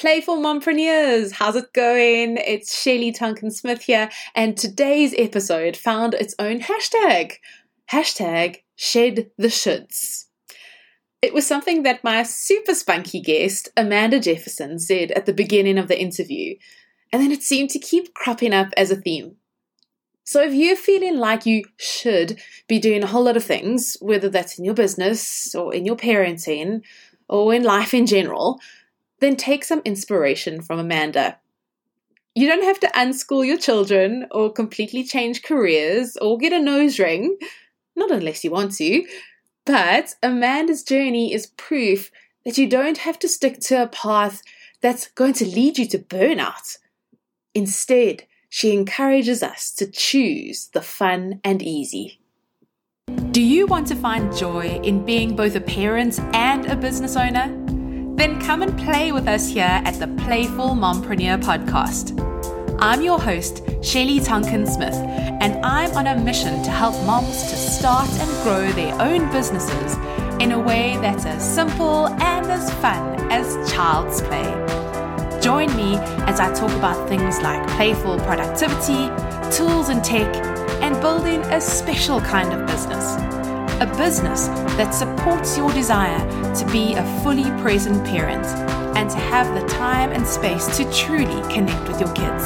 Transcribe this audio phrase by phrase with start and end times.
[0.00, 2.38] Playful Mompreneurs, how's it going?
[2.38, 7.34] It's Shelly Tonkin Smith here, and today's episode found its own hashtag.
[7.92, 10.24] Hashtag shed the shoulds.
[11.20, 15.88] It was something that my super spunky guest, Amanda Jefferson, said at the beginning of
[15.88, 16.54] the interview,
[17.12, 19.36] and then it seemed to keep cropping up as a theme.
[20.24, 24.30] So if you're feeling like you should be doing a whole lot of things, whether
[24.30, 26.84] that's in your business or in your parenting
[27.28, 28.60] or in life in general,
[29.20, 31.38] then take some inspiration from Amanda.
[32.34, 36.98] You don't have to unschool your children or completely change careers or get a nose
[36.98, 37.36] ring,
[37.96, 39.04] not unless you want to.
[39.66, 42.10] But Amanda's journey is proof
[42.44, 44.42] that you don't have to stick to a path
[44.80, 46.78] that's going to lead you to burnout.
[47.54, 52.20] Instead, she encourages us to choose the fun and easy.
[53.32, 57.59] Do you want to find joy in being both a parent and a business owner?
[58.20, 62.12] Then come and play with us here at the Playful Mompreneur podcast.
[62.78, 64.92] I'm your host, Shelly Tonkin Smith,
[65.40, 69.94] and I'm on a mission to help moms to start and grow their own businesses
[70.38, 74.50] in a way that's as simple and as fun as child's play.
[75.40, 75.96] Join me
[76.28, 79.08] as I talk about things like playful productivity,
[79.50, 80.28] tools and tech,
[80.82, 83.16] and building a special kind of business
[83.80, 86.18] a business that supports your desire
[86.54, 88.44] to be a fully present parent
[88.96, 92.44] and to have the time and space to truly connect with your kids.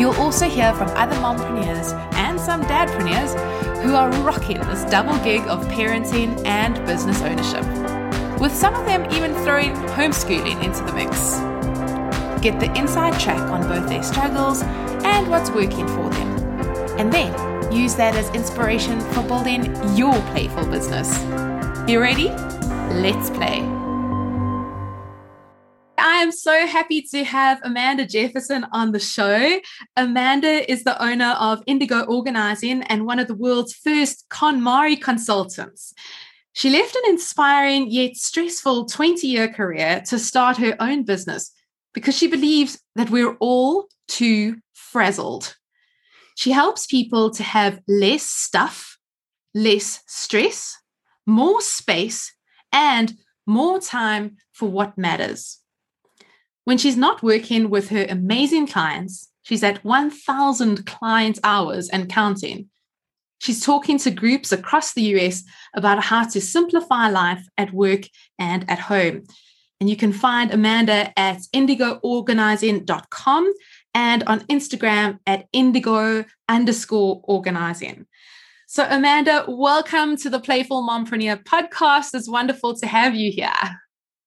[0.00, 3.34] You'll also hear from other mompreneurs and some dadpreneurs
[3.82, 7.64] who are rocking this double gig of parenting and business ownership,
[8.40, 11.38] with some of them even throwing homeschooling into the mix.
[12.42, 16.38] Get the inside track on both their struggles and what's working for them.
[16.98, 19.64] And then use that as inspiration for building
[19.96, 21.18] your playful business.
[21.88, 22.28] You ready?
[23.00, 23.60] Let's play.
[25.98, 29.60] I am so happy to have Amanda Jefferson on the show.
[29.96, 35.92] Amanda is the owner of Indigo Organizing and one of the world's first KonMari consultants.
[36.52, 41.50] She left an inspiring yet stressful 20 year career to start her own business
[41.92, 45.56] because she believes that we're all too frazzled.
[46.34, 48.98] She helps people to have less stuff,
[49.54, 50.76] less stress,
[51.26, 52.34] more space,
[52.72, 53.14] and
[53.46, 55.60] more time for what matters.
[56.64, 62.70] When she's not working with her amazing clients, she's at 1,000 client hours and counting.
[63.38, 68.08] She's talking to groups across the US about how to simplify life at work
[68.38, 69.24] and at home.
[69.80, 73.52] And you can find Amanda at indigoorganizing.com
[73.94, 78.06] and on Instagram at indigo underscore organizing.
[78.66, 82.14] So, Amanda, welcome to the Playful Mompreneur podcast.
[82.14, 83.50] It's wonderful to have you here.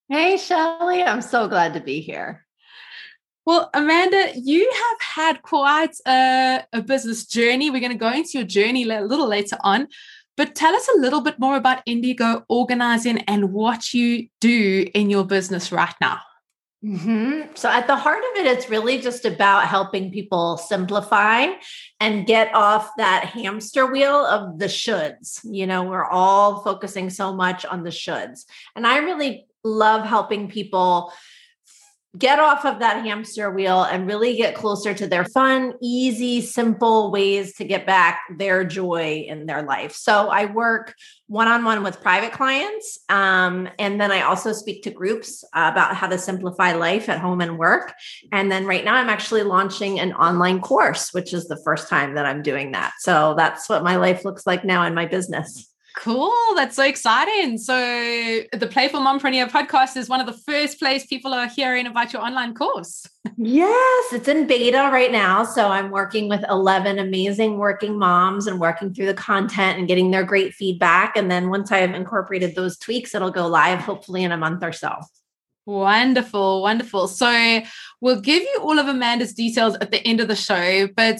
[0.09, 1.03] Hey, Shelly.
[1.03, 2.45] I'm so glad to be here.
[3.45, 7.69] Well, Amanda, you have had quite a, a business journey.
[7.69, 9.87] We're going to go into your journey a little later on.
[10.37, 15.09] But tell us a little bit more about Indigo Organizing and what you do in
[15.09, 16.19] your business right now.
[16.87, 17.53] Mm-hmm.
[17.55, 21.47] So, at the heart of it, it's really just about helping people simplify
[21.99, 25.41] and get off that hamster wheel of the shoulds.
[25.43, 28.45] You know, we're all focusing so much on the shoulds.
[28.73, 31.11] And I really love helping people
[32.17, 37.11] get off of that hamster wheel and really get closer to their fun, easy, simple
[37.11, 39.93] ways to get back their joy in their life.
[39.93, 40.95] So I work
[41.27, 42.99] one on one with private clients.
[43.09, 47.41] Um, and then I also speak to groups about how to simplify life at home
[47.41, 47.93] and work.
[48.31, 52.15] And then right now I'm actually launching an online course, which is the first time
[52.15, 52.93] that I'm doing that.
[52.99, 55.69] So that's what my life looks like now in my business.
[55.97, 56.31] Cool.
[56.55, 57.57] That's so exciting.
[57.57, 62.13] So, the Playful Mompreneur podcast is one of the first place people are hearing about
[62.13, 63.07] your online course.
[63.37, 65.43] yes, it's in beta right now.
[65.43, 70.11] So, I'm working with 11 amazing working moms and working through the content and getting
[70.11, 71.17] their great feedback.
[71.17, 74.71] And then once I've incorporated those tweaks, it'll go live hopefully in a month or
[74.71, 74.99] so.
[75.65, 77.07] Wonderful, wonderful.
[77.07, 77.61] So,
[78.01, 81.17] we'll give you all of Amanda's details at the end of the show, but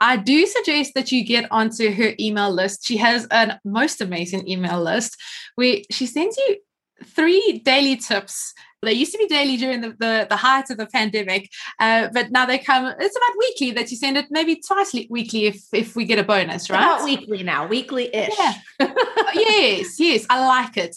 [0.00, 2.86] I do suggest that you get onto her email list.
[2.86, 5.16] She has a most amazing email list
[5.54, 6.56] where she sends you
[7.04, 8.54] three daily tips.
[8.82, 11.50] They used to be daily during the, the, the height of the pandemic,
[11.80, 15.46] uh, but now they come, it's about weekly that you send it, maybe twice weekly
[15.46, 16.82] if, if we get a bonus, right?
[16.82, 18.34] About weekly now, weekly ish.
[18.38, 18.54] Yeah.
[19.34, 20.96] yes, yes, I like it.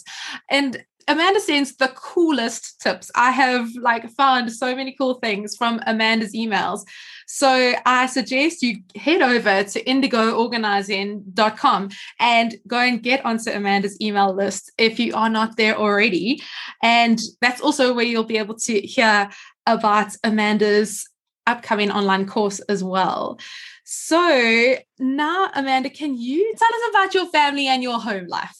[0.50, 3.10] And Amanda sends the coolest tips.
[3.14, 6.82] I have like found so many cool things from Amanda's emails.
[7.30, 14.34] So I suggest you head over to indigoorganizing.com and go and get onto Amanda's email
[14.34, 16.42] list if you are not there already.
[16.82, 19.28] And that's also where you'll be able to hear
[19.66, 21.06] about Amanda's
[21.46, 23.38] upcoming online course as well.
[23.84, 28.56] So now, Amanda, can you tell us about your family and your home life?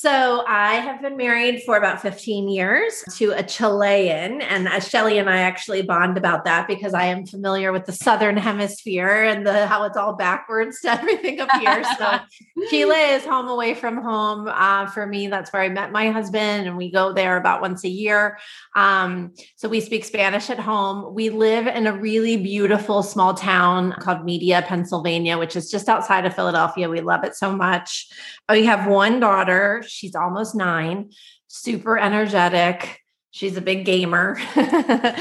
[0.00, 4.40] So I have been married for about 15 years to a Chilean.
[4.42, 8.36] And Shelly and I actually bond about that because I am familiar with the Southern
[8.48, 11.82] hemisphere and the how it's all backwards to everything up here.
[11.98, 12.20] So
[12.70, 14.46] Chile is home away from home.
[14.46, 17.82] Uh, for me, that's where I met my husband and we go there about once
[17.82, 18.38] a year.
[18.76, 21.12] Um, so we speak Spanish at home.
[21.12, 26.24] We live in a really beautiful small town called Media, Pennsylvania, which is just outside
[26.24, 26.88] of Philadelphia.
[26.88, 28.08] We love it so much.
[28.48, 31.10] We have one daughter She's almost nine,
[31.46, 33.00] super energetic.
[33.30, 34.38] She's a big gamer.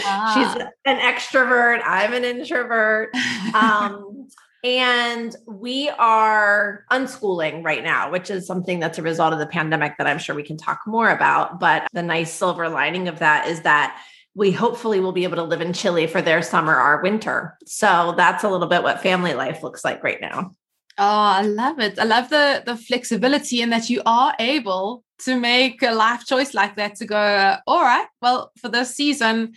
[0.10, 0.34] Ah.
[0.34, 1.82] She's an extrovert.
[1.86, 3.14] I'm an introvert.
[3.54, 4.28] Um,
[4.64, 9.98] and we are unschooling right now, which is something that's a result of the pandemic
[9.98, 11.60] that I'm sure we can talk more about.
[11.60, 14.02] But the nice silver lining of that is that
[14.34, 17.58] we hopefully will be able to live in Chile for their summer, our winter.
[17.66, 20.52] So that's a little bit what family life looks like right now.
[21.00, 22.00] Oh, I love it.
[22.00, 26.54] I love the the flexibility in that you are able to make a life choice
[26.54, 29.54] like that to go, all right, well, for this season, I'm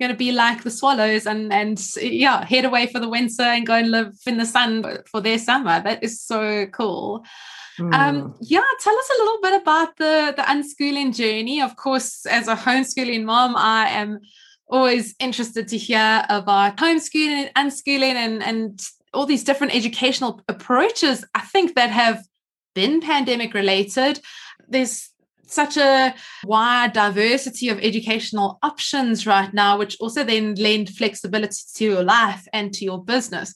[0.00, 3.66] going to be like the swallows and and yeah, head away for the winter and
[3.66, 5.82] go and live in the sun for their summer.
[5.82, 7.24] That is so cool.
[7.78, 7.94] Mm.
[7.94, 8.32] Um, hmm.
[8.40, 11.60] yeah, tell us a little bit about the the unschooling journey.
[11.60, 14.20] Of course, as a homeschooling mom, I am
[14.66, 18.80] always interested to hear about homeschooling and unschooling and and
[19.14, 22.24] all these different educational approaches, I think that have
[22.74, 24.20] been pandemic related.
[24.68, 25.10] There's
[25.46, 26.14] such a
[26.44, 32.46] wide diversity of educational options right now, which also then lend flexibility to your life
[32.52, 33.54] and to your business.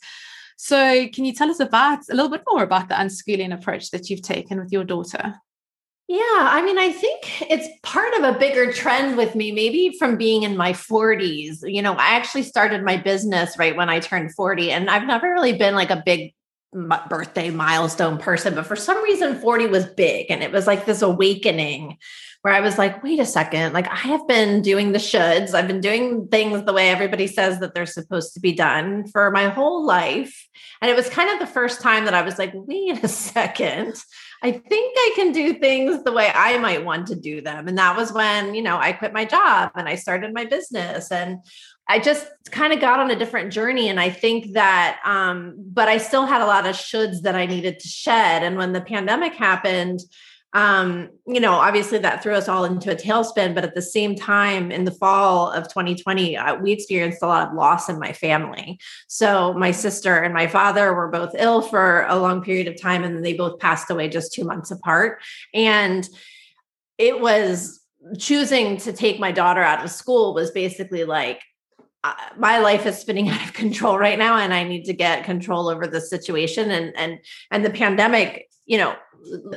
[0.56, 4.08] So, can you tell us about a little bit more about the unschooling approach that
[4.08, 5.34] you've taken with your daughter?
[6.08, 10.16] Yeah, I mean, I think it's part of a bigger trend with me, maybe from
[10.16, 11.60] being in my 40s.
[11.62, 15.30] You know, I actually started my business right when I turned 40, and I've never
[15.30, 16.34] really been like a big
[17.08, 20.30] birthday milestone person, but for some reason, 40 was big.
[20.30, 21.98] And it was like this awakening
[22.42, 25.68] where I was like, wait a second, like I have been doing the shoulds, I've
[25.68, 29.48] been doing things the way everybody says that they're supposed to be done for my
[29.48, 30.48] whole life.
[30.80, 33.94] And it was kind of the first time that I was like, wait a second.
[34.42, 37.68] I think I can do things the way I might want to do them.
[37.68, 41.12] And that was when, you know, I quit my job and I started my business
[41.12, 41.38] and
[41.88, 43.88] I just kind of got on a different journey.
[43.88, 47.46] And I think that, um, but I still had a lot of shoulds that I
[47.46, 48.42] needed to shed.
[48.42, 50.00] And when the pandemic happened,
[50.54, 53.54] um, you know, obviously that threw us all into a tailspin.
[53.54, 57.48] But at the same time, in the fall of 2020, uh, we experienced a lot
[57.48, 58.78] of loss in my family.
[59.08, 63.02] So my sister and my father were both ill for a long period of time,
[63.02, 65.22] and they both passed away just two months apart.
[65.54, 66.06] And
[66.98, 67.80] it was
[68.18, 71.40] choosing to take my daughter out of school was basically like
[72.04, 75.24] uh, my life is spinning out of control right now and i need to get
[75.24, 77.20] control over the situation and and
[77.52, 78.94] and the pandemic you know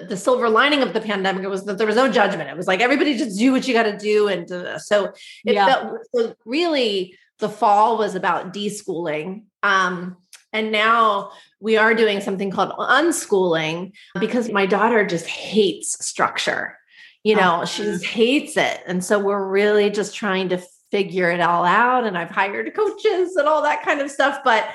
[0.08, 2.50] the silver lining of the pandemic was that there was no judgment.
[2.50, 5.06] It was like everybody just do what you got to do, and uh, so
[5.46, 5.66] it yeah.
[5.66, 9.44] felt so really the fall was about deschooling.
[9.64, 10.18] Um,
[10.54, 16.78] and now we are doing something called unschooling because my daughter just hates structure.
[17.24, 17.66] You know, oh.
[17.66, 18.82] she just hates it.
[18.86, 22.06] And so we're really just trying to figure it all out.
[22.06, 24.70] And I've hired coaches and all that kind of stuff, but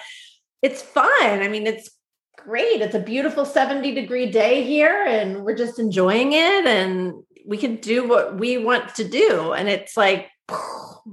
[0.60, 1.06] it's fun.
[1.22, 1.90] I mean, it's
[2.44, 2.80] great.
[2.80, 7.76] It's a beautiful 70 degree day here and we're just enjoying it and we can
[7.76, 9.52] do what we want to do.
[9.52, 10.28] And it's like,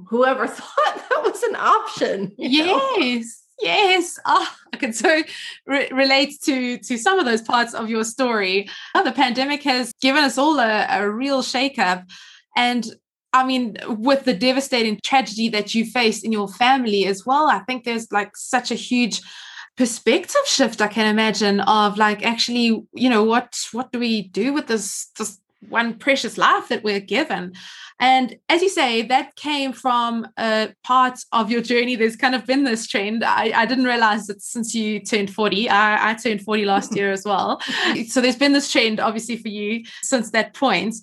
[0.08, 2.34] whoever thought that was an option.
[2.38, 3.44] Yes.
[3.60, 5.24] Yes, oh, I can so
[5.66, 8.70] re- relate to to some of those parts of your story.
[8.94, 12.06] The pandemic has given us all a, a real shakeup,
[12.56, 12.86] and
[13.34, 17.60] I mean, with the devastating tragedy that you faced in your family as well, I
[17.60, 19.22] think there's like such a huge
[19.78, 24.52] perspective shift i can imagine of like actually you know what what do we do
[24.52, 27.54] with this this one precious life that we're given?
[28.00, 31.96] And as you say that came from uh, a part of your journey.
[31.96, 33.24] There's kind of been this trend.
[33.24, 37.12] I, I didn't realize that since you turned 40 I, I turned 40 last year
[37.12, 37.60] as well.
[38.08, 40.96] So there's been this trend obviously for you since that point.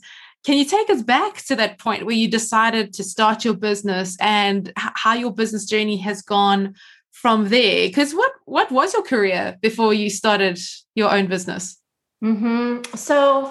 [0.45, 4.17] Can you take us back to that point where you decided to start your business
[4.21, 6.75] and how your business journey has gone
[7.25, 10.59] from there because what what was your career before you started
[10.95, 11.81] your own business
[12.23, 12.83] mm-hmm.
[12.95, 13.51] so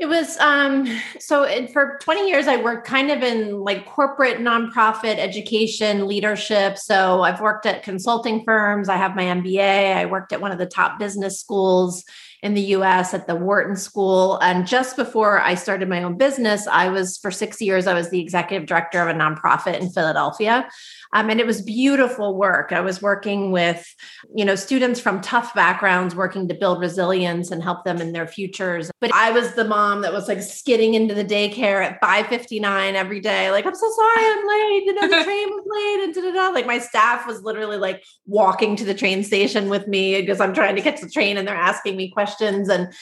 [0.00, 0.86] It was um
[1.20, 6.78] so it, for 20 years I worked kind of in like corporate nonprofit education leadership.
[6.78, 10.58] So I've worked at consulting firms, I have my MBA, I worked at one of
[10.58, 12.04] the top business schools
[12.42, 16.66] in the US at the Wharton School and just before I started my own business,
[16.66, 20.68] I was for 6 years I was the executive director of a nonprofit in Philadelphia.
[21.14, 22.72] Um, and it was beautiful work.
[22.72, 23.86] I was working with,
[24.34, 28.26] you know, students from tough backgrounds, working to build resilience and help them in their
[28.26, 28.90] futures.
[29.00, 33.20] But I was the mom that was like skidding into the daycare at 5:59 every
[33.20, 33.50] day.
[33.52, 34.84] Like, I'm so sorry, I'm late.
[34.84, 36.54] You know, the train was late, and da, da, da.
[36.54, 40.52] like my staff was literally like walking to the train station with me because I'm
[40.52, 42.92] trying to catch the train, and they're asking me questions and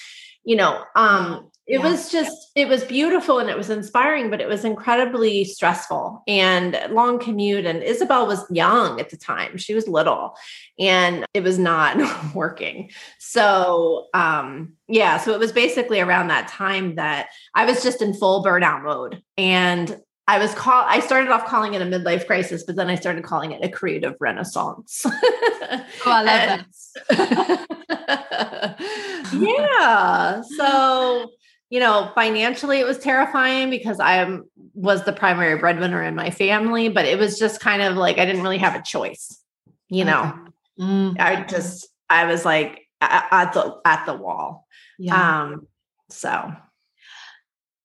[0.45, 1.89] you know um it yeah.
[1.89, 6.79] was just it was beautiful and it was inspiring but it was incredibly stressful and
[6.91, 10.37] long commute and isabel was young at the time she was little
[10.79, 11.97] and it was not
[12.35, 18.03] working so um yeah so it was basically around that time that i was just
[18.03, 22.27] in full burnout mode and I was call I started off calling it a midlife
[22.29, 25.03] crisis, but then I started calling it a creative renaissance.
[25.05, 26.65] oh, I love
[27.11, 28.81] that.
[29.33, 30.43] yeah.
[30.57, 31.33] So
[31.73, 34.41] you know, financially it was terrifying because I
[34.75, 38.27] was the primary breadwinner in my family, but it was just kind of like I
[38.27, 39.43] didn't really have a choice.
[39.89, 40.35] You know,
[40.79, 41.17] mm-hmm.
[41.19, 44.67] I just I was like at the at the wall.
[44.99, 45.45] Yeah.
[45.45, 45.67] Um
[46.11, 46.53] so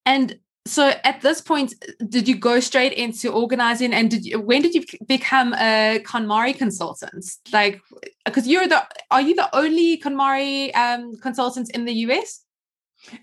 [0.06, 1.74] and so at this point
[2.10, 6.58] did you go straight into organizing and did you when did you become a KonMari
[6.58, 7.80] consultant like
[8.26, 12.42] because you're the are you the only KonMari um consultant in the US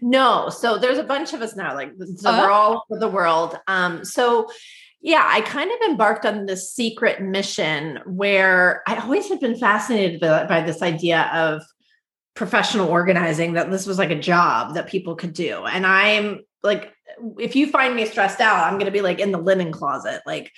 [0.01, 1.75] no, so there's a bunch of us now.
[1.75, 2.43] Like so uh-huh.
[2.43, 3.59] we're all over the world.
[3.67, 4.49] Um, so
[5.01, 10.19] yeah, I kind of embarked on this secret mission where I always had been fascinated
[10.19, 11.63] by, by this idea of
[12.35, 15.65] professional organizing that this was like a job that people could do.
[15.67, 16.93] And I'm like,
[17.39, 20.23] if you find me stressed out, I'm going to be like in the linen closet,
[20.27, 20.51] like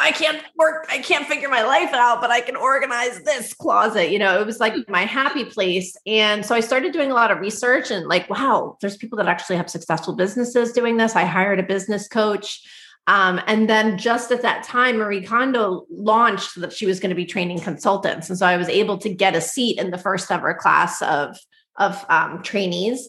[0.00, 4.10] I can't work, I can't figure my life out, but I can organize this closet.
[4.10, 5.96] You know, it was like my happy place.
[6.06, 9.26] And so I started doing a lot of research and like, wow, there's people that
[9.26, 11.16] actually have successful businesses doing this.
[11.16, 12.62] I hired a business coach.
[13.08, 17.16] Um, and then just at that time, Marie Kondo launched that she was going to
[17.16, 18.28] be training consultants.
[18.28, 21.38] And so I was able to get a seat in the first ever class of,
[21.76, 23.08] of um, trainees.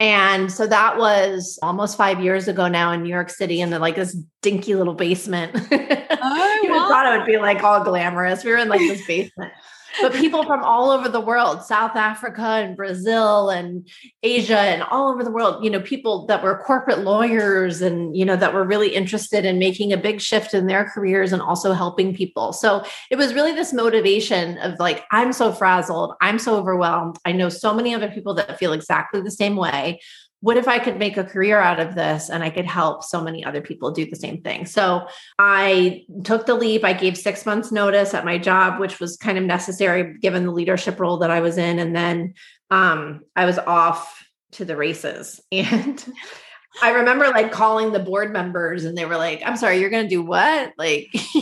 [0.00, 3.78] And so that was almost five years ago now in New York City in the,
[3.80, 5.56] like this dinky little basement.
[6.20, 6.88] Oh, you wow.
[6.88, 8.42] thought it would be like all glamorous.
[8.42, 9.52] We were in like this basement
[10.00, 13.88] but people from all over the world, South Africa and Brazil and
[14.22, 18.24] Asia and all over the world, you know, people that were corporate lawyers and, you
[18.24, 21.72] know, that were really interested in making a big shift in their careers and also
[21.72, 22.52] helping people.
[22.52, 27.16] So it was really this motivation of like, I'm so frazzled, I'm so overwhelmed.
[27.24, 30.00] I know so many other people that feel exactly the same way
[30.40, 33.20] what if I could make a career out of this and I could help so
[33.20, 34.66] many other people do the same thing?
[34.66, 35.06] So
[35.38, 36.84] I took the leap.
[36.84, 40.52] I gave six months notice at my job, which was kind of necessary given the
[40.52, 41.78] leadership role that I was in.
[41.78, 42.34] And then
[42.70, 45.40] um, I was off to the races.
[45.52, 46.04] And
[46.80, 50.04] I remember like calling the board members and they were like, I'm sorry, you're going
[50.04, 50.72] to do what?
[50.78, 51.08] Like,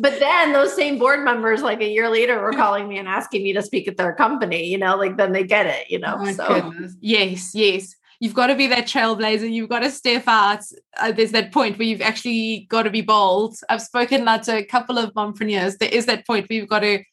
[0.00, 3.42] but then those same board members, like a year later, were calling me and asking
[3.42, 6.16] me to speak at their company, you know, like then they get it, you know.
[6.18, 6.96] Oh so, goodness.
[7.00, 7.94] yes, yes.
[8.20, 9.50] You've got to be that trailblazer.
[9.50, 10.64] You've got to step out.
[10.96, 13.56] Uh, there's that point where you've actually got to be bold.
[13.68, 15.78] I've spoken like, to a couple of mompreneurs.
[15.78, 17.04] There is that point where you've got to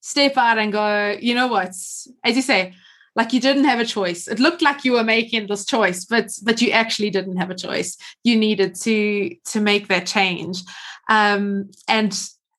[0.00, 1.68] step out and go, you know what?
[1.68, 2.72] As you say,
[3.16, 4.26] like you didn't have a choice.
[4.26, 7.54] It looked like you were making this choice but but you actually didn't have a
[7.54, 7.96] choice.
[8.24, 10.62] You needed to to make that change.
[11.08, 12.12] Um and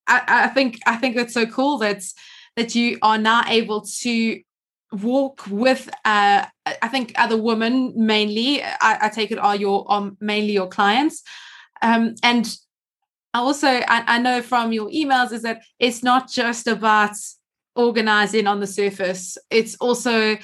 [0.08, 2.04] i i think i think that's so cool that
[2.56, 4.40] that you are now able to
[4.92, 6.46] walk with uh
[6.82, 11.24] i think other women mainly i, I take it are your are mainly your clients.
[11.82, 12.56] Um and
[13.34, 17.18] I also I, I know from your emails is that it's not just about
[17.76, 19.38] organizing on the surface.
[19.50, 20.38] It's also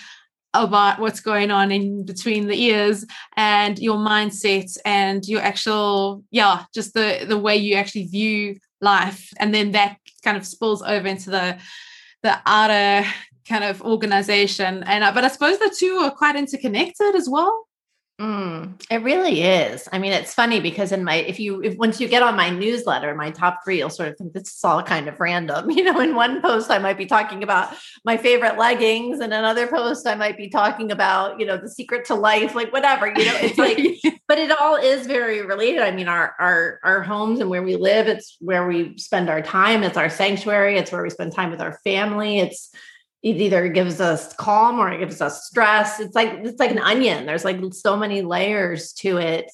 [0.53, 3.05] about what's going on in between the ears
[3.37, 9.29] and your mindset and your actual yeah just the the way you actually view life.
[9.37, 11.57] And then that kind of spills over into the
[12.23, 13.07] the outer
[13.47, 14.83] kind of organization.
[14.83, 17.67] And uh, but i suppose the two are quite interconnected as well
[18.21, 19.89] Mm, it really is.
[19.91, 22.51] I mean, it's funny because in my, if you, if once you get on my
[22.51, 25.71] newsletter, my top three, you'll sort of think this is all kind of random.
[25.81, 27.73] You know, in one post, I might be talking about
[28.05, 32.05] my favorite leggings, and another post, I might be talking about, you know, the secret
[32.05, 33.07] to life, like whatever.
[33.07, 33.79] You know, it's like,
[34.27, 35.81] but it all is very related.
[35.81, 39.41] I mean, our our our homes and where we live, it's where we spend our
[39.41, 39.81] time.
[39.81, 40.77] It's our sanctuary.
[40.77, 42.37] It's where we spend time with our family.
[42.37, 42.69] It's
[43.23, 45.99] it either gives us calm or it gives us stress.
[45.99, 47.25] It's like it's like an onion.
[47.25, 49.51] There's like so many layers to it.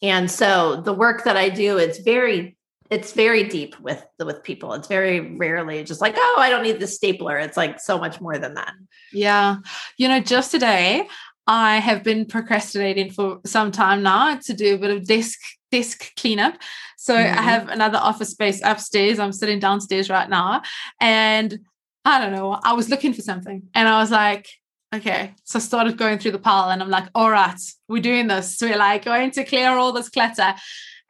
[0.00, 2.56] And so the work that I do, it's very
[2.90, 4.72] it's very deep with with people.
[4.74, 7.38] It's very rarely just like, oh, I don't need the stapler.
[7.38, 8.72] It's like so much more than that.
[9.12, 9.56] Yeah.
[9.96, 11.08] You know, just today
[11.46, 15.38] I have been procrastinating for some time now to do a bit of desk
[15.72, 16.54] desk cleanup.
[16.96, 17.38] So mm-hmm.
[17.38, 19.18] I have another office space upstairs.
[19.18, 20.62] I'm sitting downstairs right now
[21.00, 21.58] and
[22.08, 22.58] I don't know.
[22.64, 24.48] I was looking for something and I was like,
[24.94, 25.34] okay.
[25.44, 28.56] So I started going through the pile and I'm like, all right, we're doing this.
[28.56, 30.54] So we're like going to clear all this clutter.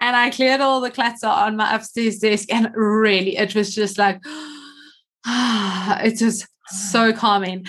[0.00, 2.52] And I cleared all the clutter on my upstairs desk.
[2.52, 4.20] And really, it was just like,
[5.26, 7.66] it was so calming.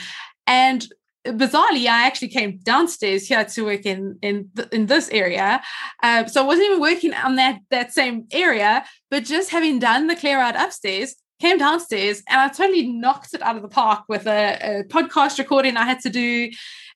[0.47, 0.87] And
[1.23, 5.61] bizarrely, I actually came downstairs here to work in in th- in this area,
[6.01, 8.85] uh, so I wasn't even working on that that same area.
[9.11, 13.41] But just having done the clear out upstairs, came downstairs and I totally knocked it
[13.41, 16.51] out of the park with a, a podcast recording I had to do.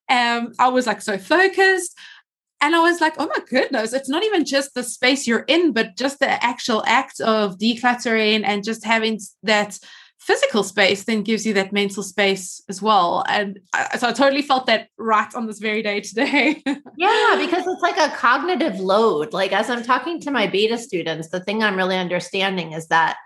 [0.09, 1.97] Um, I was like so focused.
[2.61, 5.73] And I was like, oh my goodness, it's not even just the space you're in,
[5.73, 9.77] but just the actual act of decluttering and just having that
[10.17, 13.25] physical space then gives you that mental space as well.
[13.27, 16.63] And I, so I totally felt that right on this very day today.
[16.97, 19.33] yeah, because it's like a cognitive load.
[19.33, 23.17] Like as I'm talking to my beta students, the thing I'm really understanding is that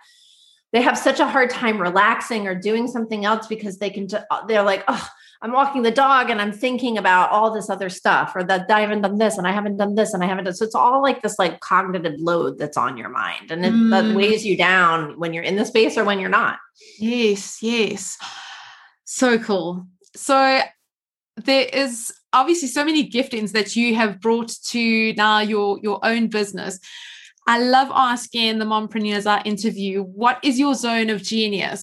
[0.73, 4.07] they have such a hard time relaxing or doing something else because they can,
[4.47, 5.09] they're like, oh,
[5.41, 8.81] I'm walking the dog and I'm thinking about all this other stuff, or that I
[8.81, 10.55] haven't done this and I haven't done this and I haven't done.
[10.55, 13.91] So it's all like this like cognitive load that's on your mind, and it mm.
[13.91, 16.57] that weighs you down when you're in the space or when you're not.
[16.97, 18.17] Yes, yes,
[19.03, 19.85] so cool.
[20.15, 20.61] So
[21.35, 26.29] there is obviously so many giftings that you have brought to now your your own
[26.29, 26.79] business.
[27.47, 31.81] I love asking the mompreneurs I interview, what is your zone of genius?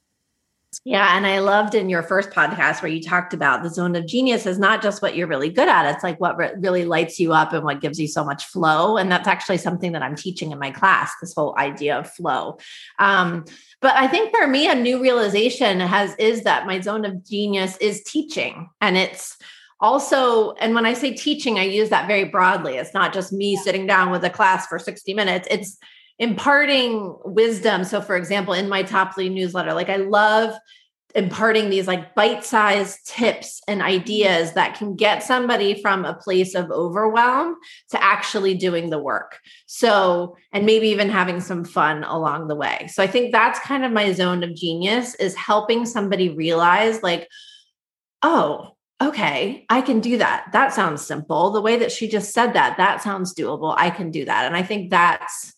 [0.85, 1.17] Yeah.
[1.17, 4.45] And I loved in your first podcast where you talked about the zone of genius
[4.45, 7.33] is not just what you're really good at, it's like what re- really lights you
[7.33, 8.97] up and what gives you so much flow.
[8.97, 12.59] And that's actually something that I'm teaching in my class this whole idea of flow.
[12.99, 13.45] Um,
[13.81, 17.77] but I think for me, a new realization has is that my zone of genius
[17.79, 18.69] is teaching.
[18.81, 19.39] And it's
[19.81, 23.57] also and when i say teaching i use that very broadly it's not just me
[23.57, 25.79] sitting down with a class for 60 minutes it's
[26.19, 27.85] imparting wisdom.
[27.85, 30.55] So, for example, in my top lead newsletter, like I love
[31.15, 33.89] imparting these like bite-sized tips and mm-hmm.
[33.89, 37.57] ideas that can get somebody from a place of overwhelm
[37.91, 39.39] to actually doing the work.
[39.67, 42.89] So, and maybe even having some fun along the way.
[42.93, 47.29] So I think that's kind of my zone of genius is helping somebody realize like,
[48.23, 48.74] oh,
[49.05, 50.47] okay, I can do that.
[50.53, 51.51] That sounds simple.
[51.51, 53.75] The way that she just said that, that sounds doable.
[53.77, 54.47] I can do that.
[54.47, 55.55] And I think that's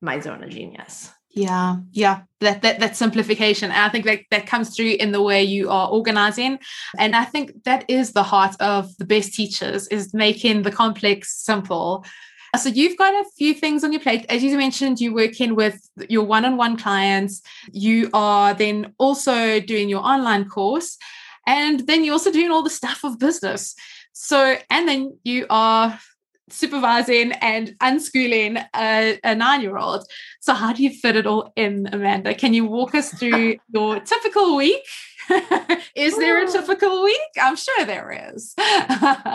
[0.00, 1.10] my zone of genius.
[1.36, 3.72] Yeah, yeah, that, that that simplification.
[3.72, 6.60] And I think that that comes through in the way you are organizing.
[6.96, 11.36] And I think that is the heart of the best teachers is making the complex
[11.44, 12.04] simple.
[12.56, 14.26] So you've got a few things on your plate.
[14.28, 15.76] As you mentioned, you're working with
[16.08, 17.42] your one-on-one clients.
[17.72, 20.96] You are then also doing your online course.
[21.46, 23.74] And then you're also doing all the stuff of business.
[24.12, 25.98] So, and then you are
[26.50, 30.06] supervising and unschooling a, a nine year old.
[30.40, 32.34] So, how do you fit it all in, Amanda?
[32.34, 34.82] Can you walk us through your typical week?
[35.94, 37.20] is there a typical week?
[37.40, 38.54] I'm sure there is.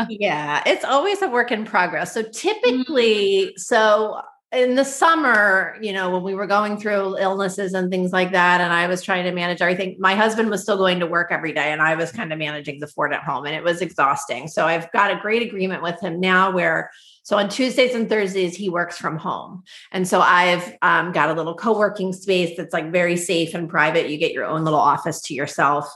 [0.10, 2.13] yeah, it's always a work in progress.
[2.13, 3.60] So, typically, mm.
[3.60, 8.32] so in the summer, you know, when we were going through illnesses and things like
[8.32, 11.28] that, and I was trying to manage everything, my husband was still going to work
[11.32, 13.82] every day, and I was kind of managing the fort at home, and it was
[13.82, 14.48] exhausting.
[14.48, 16.90] So I've got a great agreement with him now where
[17.30, 19.63] so on Tuesdays and Thursdays, he works from home.
[19.92, 23.70] And so I've um, got a little co working space that's like very safe and
[23.70, 24.10] private.
[24.10, 25.88] You get your own little office to yourself.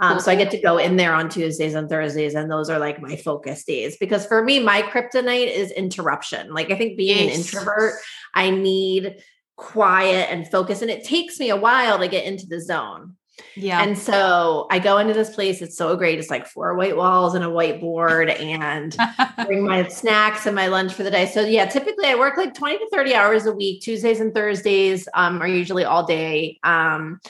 [0.00, 2.34] Um, so I get to go in there on Tuesdays and Thursdays.
[2.34, 6.52] And those are like my focus days because for me, my kryptonite is interruption.
[6.52, 7.36] Like I think being yes.
[7.36, 7.94] an introvert,
[8.34, 9.22] I need
[9.54, 10.82] quiet and focus.
[10.82, 13.14] And it takes me a while to get into the zone.
[13.54, 13.82] Yeah.
[13.82, 15.62] And so I go into this place.
[15.62, 16.18] It's so great.
[16.18, 18.96] It's like four white walls and a whiteboard and
[19.46, 21.26] bring my snacks and my lunch for the day.
[21.26, 23.82] So yeah, typically I work like 20 to 30 hours a week.
[23.82, 26.58] Tuesdays and Thursdays um, are usually all day.
[26.62, 27.20] Um,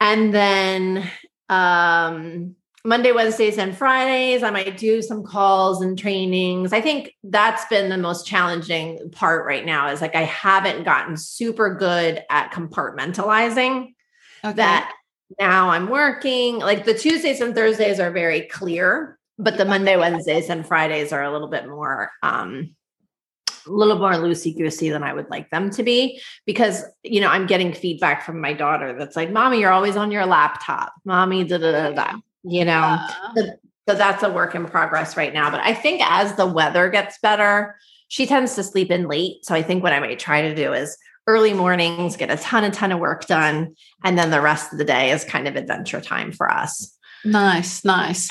[0.00, 1.10] and then
[1.48, 6.72] um, Monday, Wednesdays, and Fridays, I might do some calls and trainings.
[6.72, 11.16] I think that's been the most challenging part right now is like I haven't gotten
[11.18, 13.94] super good at compartmentalizing
[14.44, 14.54] okay.
[14.54, 14.92] that
[15.38, 16.58] now I'm working.
[16.58, 21.22] Like the Tuesdays and Thursdays are very clear, but the Monday, Wednesdays, and Fridays are
[21.22, 22.74] a little bit more um
[23.66, 27.28] a little more loosey goosey than I would like them to be because you know
[27.28, 31.44] I'm getting feedback from my daughter that's like, "Mommy, you're always on your laptop." Mommy,
[31.44, 32.18] da da da da.
[32.42, 32.98] you know.
[32.98, 33.34] Uh.
[33.36, 33.42] So,
[33.88, 35.50] so that's a work in progress right now.
[35.50, 37.76] But I think as the weather gets better,
[38.08, 39.44] she tends to sleep in late.
[39.44, 40.96] So I think what I might try to do is
[41.30, 43.74] early mornings, get a ton, a ton of work done.
[44.04, 46.96] And then the rest of the day is kind of adventure time for us.
[47.24, 48.30] Nice, nice.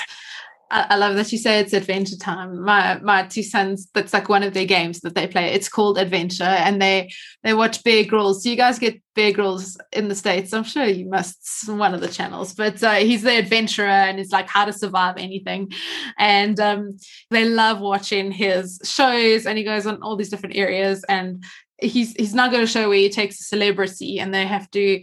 [0.72, 2.62] I, love that you say it's adventure time.
[2.62, 5.52] My my two sons, that's like one of their games that they play.
[5.52, 7.10] It's called Adventure, and they
[7.42, 8.42] they watch Bear Grylls.
[8.42, 10.52] Do you guys get Bear Grylls in the states?
[10.52, 11.68] I'm sure you must.
[11.68, 15.16] One of the channels, but uh, he's the adventurer, and it's like how to survive
[15.18, 15.72] anything.
[16.18, 16.98] And um,
[17.30, 21.04] they love watching his shows, and he goes on all these different areas.
[21.08, 21.44] And
[21.82, 25.02] he's he's not going to show where he takes a celebrity, and they have to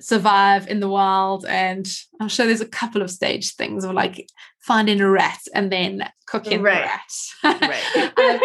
[0.00, 1.44] survive in the wild.
[1.46, 1.86] And
[2.20, 4.26] i'm sure there's a couple of stage things of like
[4.64, 6.88] finding a rat and then cooking right.
[7.42, 7.60] the rat.
[7.60, 7.96] Right.
[7.96, 8.40] um,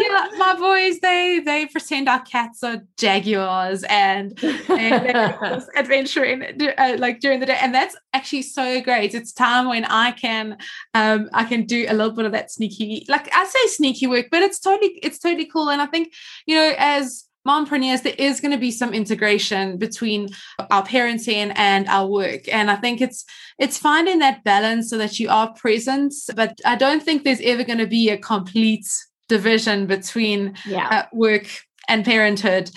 [0.00, 6.42] yeah, my boys they they pretend our cats are jaguars and, and adventuring
[6.76, 7.58] uh, like during the day.
[7.60, 9.14] And that's actually so great.
[9.14, 10.58] It's time when i can
[10.94, 14.26] um i can do a little bit of that sneaky like i say sneaky work
[14.30, 15.70] but it's totally it's totally cool.
[15.70, 16.12] And i think
[16.46, 20.28] you know as mompreneurs, there is going to be some integration between
[20.70, 22.48] our parenting and our work.
[22.52, 23.24] And I think it's
[23.58, 26.14] it's finding that balance so that you are present.
[26.34, 28.86] But I don't think there's ever going to be a complete
[29.28, 30.88] division between yeah.
[30.90, 31.46] uh, work
[31.88, 32.70] and parenthood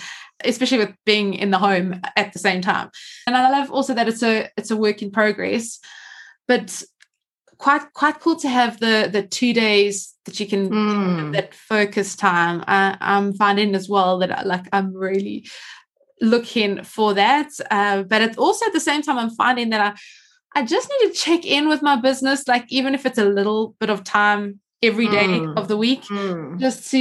[0.44, 2.90] especially with being in the home at the same time
[3.26, 5.78] and i love also that it's a it's a work in progress
[6.46, 6.82] but
[7.64, 11.32] quite quite cool to have the the two days that you can mm.
[11.32, 12.62] that focus time.
[12.66, 15.48] I, I'm finding as well that like I'm really
[16.20, 19.90] looking for that, uh, but it's also at the same time I'm finding that I
[20.60, 23.74] I just need to check in with my business, like even if it's a little
[23.80, 25.56] bit of time every day mm.
[25.56, 26.60] of the week mm.
[26.60, 27.00] just to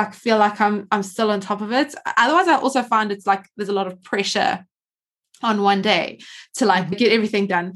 [0.00, 1.96] like feel like I'm I'm still on top of it.
[2.16, 4.64] Otherwise I also find it's like there's a lot of pressure
[5.42, 6.20] on one day
[6.54, 7.00] to like mm-hmm.
[7.00, 7.74] get everything done.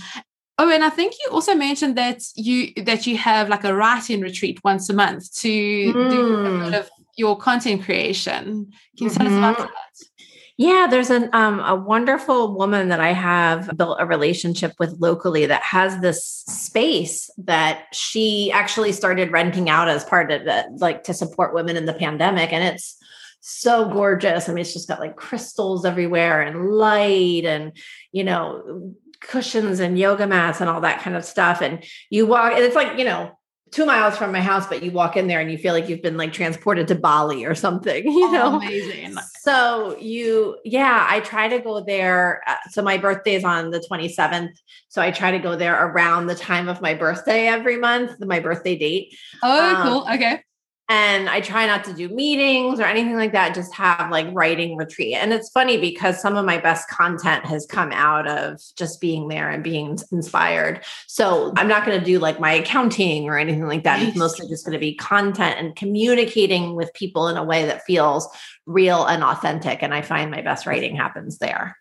[0.61, 4.21] Oh, and I think you also mentioned that you that you have like a writing
[4.21, 6.11] retreat once a month to mm.
[6.11, 6.79] do a bit mm.
[6.79, 8.45] of your content creation.
[8.45, 9.17] Can you mm-hmm.
[9.17, 9.63] tell us about mm-hmm.
[9.63, 10.27] that?
[10.59, 15.47] Yeah, there's an um, a wonderful woman that I have built a relationship with locally
[15.47, 21.05] that has this space that she actually started renting out as part of it, like
[21.05, 22.99] to support women in the pandemic, and it's
[23.41, 24.47] so gorgeous.
[24.47, 27.73] I mean, it's just got like crystals everywhere and light and
[28.13, 31.61] you know cushions and yoga mats and all that kind of stuff.
[31.61, 33.33] And you walk, and it's like, you know,
[33.71, 36.03] two miles from my house, but you walk in there and you feel like you've
[36.03, 38.57] been like transported to Bali or something, you oh, know?
[38.57, 39.17] Amazing.
[39.41, 42.43] So you, yeah, I try to go there.
[42.47, 44.53] Uh, so my birthday is on the 27th.
[44.89, 48.41] So I try to go there around the time of my birthday every month, my
[48.41, 49.17] birthday date.
[49.43, 50.15] Oh, um, cool.
[50.15, 50.43] Okay
[50.91, 54.77] and I try not to do meetings or anything like that, just have like writing
[54.77, 55.15] retreat.
[55.15, 59.29] And it's funny because some of my best content has come out of just being
[59.29, 60.85] there and being inspired.
[61.07, 64.03] So I'm not going to do like my accounting or anything like that.
[64.03, 67.85] It's mostly just going to be content and communicating with people in a way that
[67.85, 68.29] feels
[68.67, 69.85] real and authentic.
[69.85, 71.80] And I find my best writing happens there.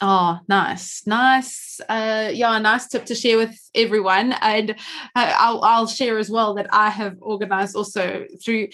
[0.00, 1.80] Oh, nice, nice.
[1.88, 4.32] Uh, yeah, a nice tip to share with everyone.
[4.40, 4.72] And
[5.16, 8.68] uh, I'll, I'll share as well that I have organized also through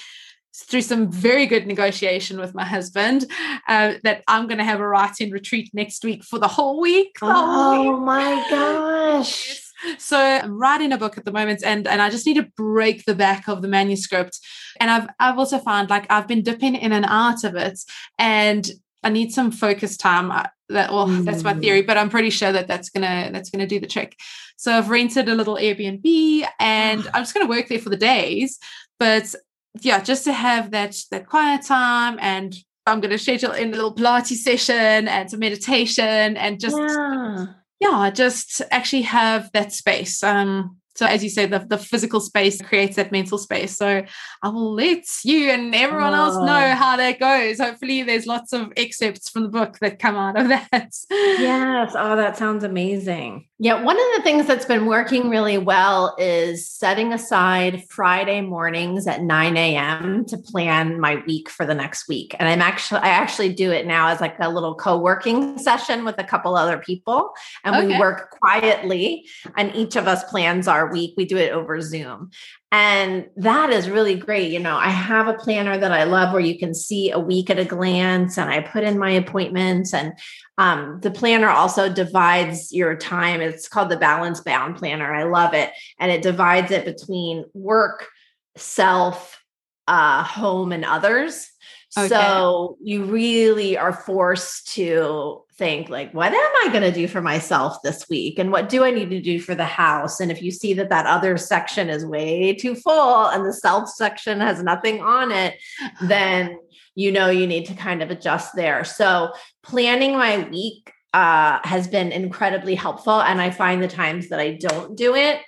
[0.56, 3.24] through some very good negotiation with my husband
[3.66, 7.16] uh, that I'm going to have a writing retreat next week for the whole week.
[7.20, 9.60] Oh, my gosh.
[9.98, 13.04] So I'm writing a book at the moment and, and I just need to break
[13.04, 14.38] the back of the manuscript.
[14.80, 17.78] And I've I've also found like I've been dipping in and out of it
[18.18, 18.68] and
[19.04, 20.28] I need some focus time.
[20.70, 21.24] That well, mm.
[21.26, 24.16] that's my theory, but I'm pretty sure that that's gonna that's gonna do the trick.
[24.56, 28.58] So I've rented a little Airbnb, and I'm just gonna work there for the days.
[28.98, 29.34] But
[29.80, 33.94] yeah, just to have that that quiet time, and I'm gonna schedule in a little
[33.94, 37.46] Pilates session and some meditation, and just yeah,
[37.80, 40.22] yeah just actually have that space.
[40.22, 43.76] Um, so as you say, the, the physical space creates that mental space.
[43.76, 44.04] So
[44.42, 46.24] I will let you and everyone oh.
[46.24, 46.74] else know oh.
[46.74, 47.58] how that goes.
[47.58, 50.94] Hopefully there's lots of excerpts from the book that come out of that.
[51.10, 51.94] Yes.
[51.96, 53.48] Oh, that sounds amazing.
[53.60, 59.06] Yeah, one of the things that's been working really well is setting aside Friday mornings
[59.06, 60.24] at 9 a.m.
[60.24, 62.34] to plan my week for the next week.
[62.40, 66.04] And I'm actually, I actually do it now as like a little co working session
[66.04, 67.30] with a couple other people.
[67.62, 67.86] And okay.
[67.86, 71.14] we work quietly, and each of us plans our week.
[71.16, 72.30] We do it over Zoom.
[72.72, 74.50] And that is really great.
[74.50, 77.48] You know, I have a planner that I love where you can see a week
[77.48, 79.94] at a glance and I put in my appointments.
[79.94, 80.12] And
[80.58, 83.40] um, the planner also divides your time.
[83.40, 85.12] It's called the Balance Bound Planner.
[85.12, 85.70] I love it.
[85.98, 88.08] And it divides it between work,
[88.56, 89.42] self,
[89.88, 91.50] uh, home, and others.
[91.96, 92.08] Okay.
[92.08, 97.20] So you really are forced to think like what am I going to do for
[97.20, 100.42] myself this week and what do I need to do for the house and if
[100.42, 104.62] you see that that other section is way too full and the self section has
[104.64, 105.56] nothing on it
[106.02, 106.58] then
[106.94, 108.84] you know you need to kind of adjust there.
[108.84, 114.40] So planning my week uh, has been incredibly helpful and I find the times that
[114.40, 115.40] I don't do it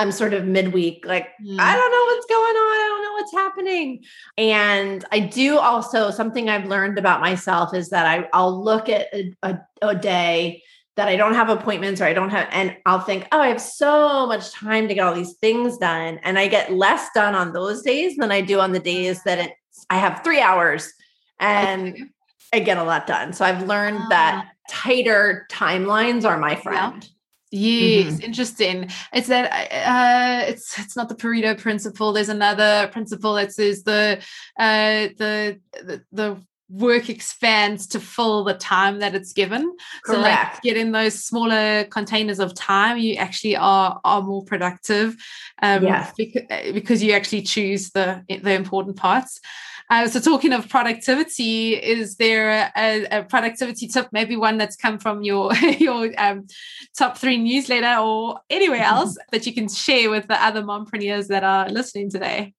[0.00, 1.60] I'm sort of midweek, like, mm.
[1.60, 2.72] I don't know what's going on.
[2.72, 4.04] I don't know what's happening.
[4.38, 9.08] And I do also, something I've learned about myself is that I, I'll look at
[9.12, 10.62] a, a, a day
[10.96, 13.60] that I don't have appointments or I don't have, and I'll think, oh, I have
[13.60, 16.18] so much time to get all these things done.
[16.22, 19.38] And I get less done on those days than I do on the days that
[19.38, 19.52] it's,
[19.88, 20.92] I have three hours
[21.38, 22.10] and.
[22.52, 23.32] I get a lot done.
[23.32, 24.52] So I've learned that ah.
[24.68, 27.04] tighter timelines are my friend.
[27.04, 27.10] Yeah.
[27.52, 28.22] Yes, mm-hmm.
[28.22, 28.90] interesting.
[29.12, 32.12] It's that uh, it's it's not the Pareto principle.
[32.12, 34.20] There's another principle that says the
[34.56, 39.76] uh, the, the the work expands to fill the time that it's given.
[40.04, 40.06] Correct.
[40.06, 45.16] So like get in those smaller containers of time, you actually are are more productive.
[45.62, 46.12] Um, yes.
[46.16, 49.40] because, because you actually choose the the important parts.
[49.90, 55.00] Uh, so, talking of productivity, is there a, a, productivity tip, maybe one that's come
[55.00, 56.46] from your your um,
[56.96, 61.42] top three newsletter or anywhere else that you can share with the other mompreneurs that
[61.42, 62.54] are listening today?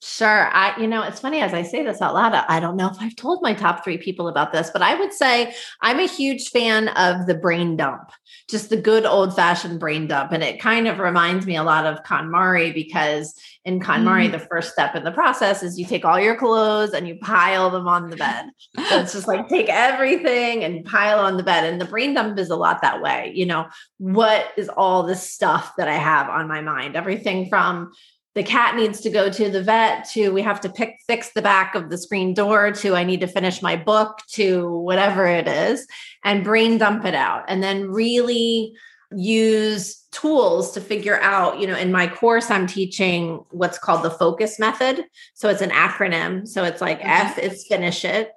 [0.00, 0.48] Sure.
[0.52, 2.98] I, you know, it's funny as I say this out loud, I don't know if
[3.00, 6.50] I've told my top three people about this, but I would say I'm a huge
[6.50, 8.12] fan of the brain dump,
[8.48, 10.30] just the good old fashioned brain dump.
[10.30, 13.34] And it kind of reminds me a lot of KonMari because
[13.64, 14.32] in KonMari, mm.
[14.32, 17.68] the first step in the process is you take all your clothes and you pile
[17.68, 18.46] them on the bed.
[18.76, 21.64] so it's just like take everything and pile on the bed.
[21.64, 23.32] And the brain dump is a lot that way.
[23.34, 23.66] You know,
[23.98, 26.94] what is all the stuff that I have on my mind?
[26.94, 27.90] Everything from
[28.38, 31.42] the cat needs to go to the vet to we have to pick fix the
[31.42, 35.48] back of the screen door to i need to finish my book to whatever it
[35.48, 35.88] is
[36.22, 38.72] and brain dump it out and then really
[39.10, 44.10] use tools to figure out you know in my course i'm teaching what's called the
[44.10, 48.30] focus method so it's an acronym so it's like f is finish it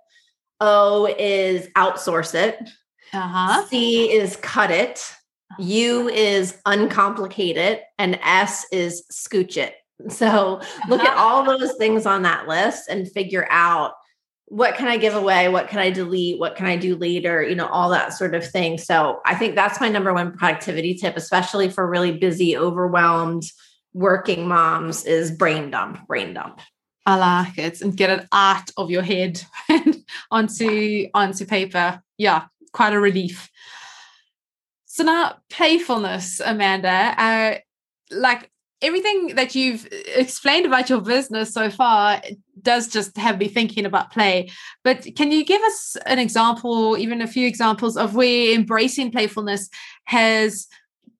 [0.62, 2.58] o is outsource it
[3.14, 3.64] uh-huh.
[3.68, 5.14] c is cut it
[5.60, 9.76] U is uncomplicate it, and S is scooch it.
[10.10, 13.94] So look at all those things on that list and figure out
[14.46, 15.48] what can I give away?
[15.48, 16.38] What can I delete?
[16.38, 17.42] What can I do later?
[17.42, 18.78] You know, all that sort of thing.
[18.78, 23.44] So I think that's my number one productivity tip, especially for really busy, overwhelmed
[23.94, 26.60] working moms is brain dump, brain dump.
[27.06, 32.02] I like it and get it out of your head and onto onto paper.
[32.18, 33.50] Yeah, quite a relief.
[34.86, 37.16] So now playfulness, Amanda.
[37.18, 37.56] Uh,
[38.12, 42.22] like everything that you've explained about your business so far
[42.62, 44.50] does just have me thinking about play.
[44.84, 49.70] But can you give us an example, even a few examples of where embracing playfulness
[50.06, 50.68] has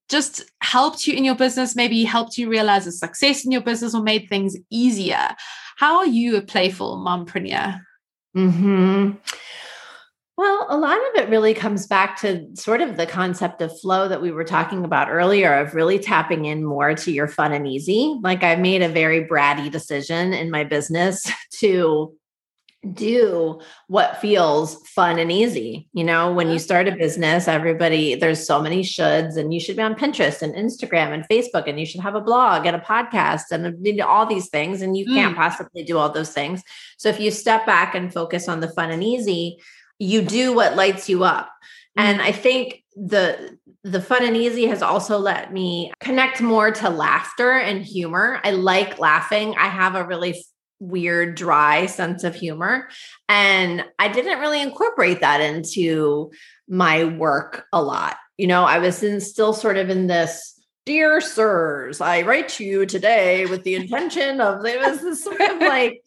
[0.10, 3.96] just helped you in your business, maybe helped you realize a success in your business
[3.96, 5.30] or made things easier?
[5.78, 7.80] How are you a playful mompreneur?
[8.34, 9.12] Hmm.
[10.42, 14.08] Well, a lot of it really comes back to sort of the concept of flow
[14.08, 17.68] that we were talking about earlier of really tapping in more to your fun and
[17.68, 18.18] easy.
[18.24, 22.18] Like I've made a very bratty decision in my business to
[22.92, 25.88] do what feels fun and easy.
[25.94, 29.76] You know, when you start a business, everybody, there's so many shoulds, and you should
[29.76, 32.80] be on Pinterest and Instagram and Facebook, and you should have a blog and a
[32.80, 34.82] podcast and all these things.
[34.82, 35.14] And you mm.
[35.14, 36.64] can't possibly do all those things.
[36.98, 39.60] So if you step back and focus on the fun and easy,
[40.02, 41.48] you do what lights you up.
[41.98, 42.08] Mm-hmm.
[42.08, 46.90] And I think the the fun and easy has also let me connect more to
[46.90, 48.40] laughter and humor.
[48.44, 49.56] I like laughing.
[49.58, 50.44] I have a really
[50.80, 52.90] weird dry sense of humor
[53.30, 56.32] and I didn't really incorporate that into
[56.68, 58.18] my work a lot.
[58.38, 62.64] You know, I was in still sort of in this dear sirs, I write to
[62.64, 66.04] you today with the intention of it was this sort of like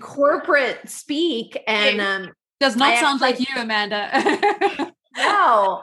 [0.00, 4.92] corporate speak and um does not I sound actually, like you, Amanda.
[5.16, 5.82] no.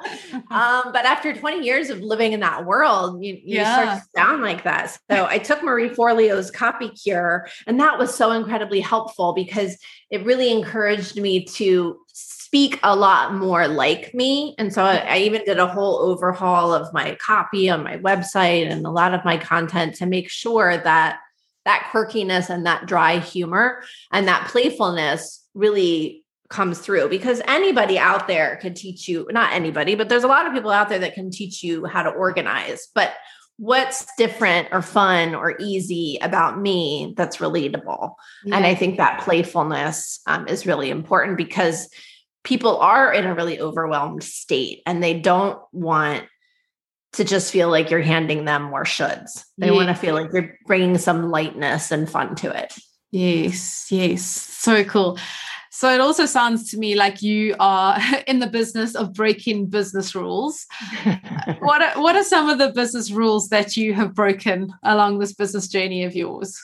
[0.49, 3.73] Um, but after 20 years of living in that world, you, you yeah.
[3.73, 4.97] start to sound like that.
[5.09, 9.77] So I took Marie Forleo's copy cure, and that was so incredibly helpful because
[10.09, 14.55] it really encouraged me to speak a lot more like me.
[14.57, 18.71] And so I, I even did a whole overhaul of my copy on my website
[18.71, 21.19] and a lot of my content to make sure that
[21.65, 28.27] that quirkiness and that dry humor and that playfulness really comes through because anybody out
[28.27, 31.13] there can teach you not anybody but there's a lot of people out there that
[31.13, 33.13] can teach you how to organize but
[33.57, 38.13] what's different or fun or easy about me that's relatable.
[38.45, 38.55] Yeah.
[38.55, 41.89] And I think that playfulness um, is really important because
[42.43, 46.25] people are in a really overwhelmed state and they don't want
[47.13, 49.43] to just feel like you're handing them more shoulds.
[49.57, 49.73] They yeah.
[49.73, 52.73] want to feel like you're bringing some lightness and fun to it.
[53.09, 54.23] Yes, yes.
[54.23, 55.17] So cool.
[55.71, 60.15] So it also sounds to me like you are in the business of breaking business
[60.15, 60.65] rules.
[61.59, 65.33] what are, what are some of the business rules that you have broken along this
[65.33, 66.59] business journey of yours?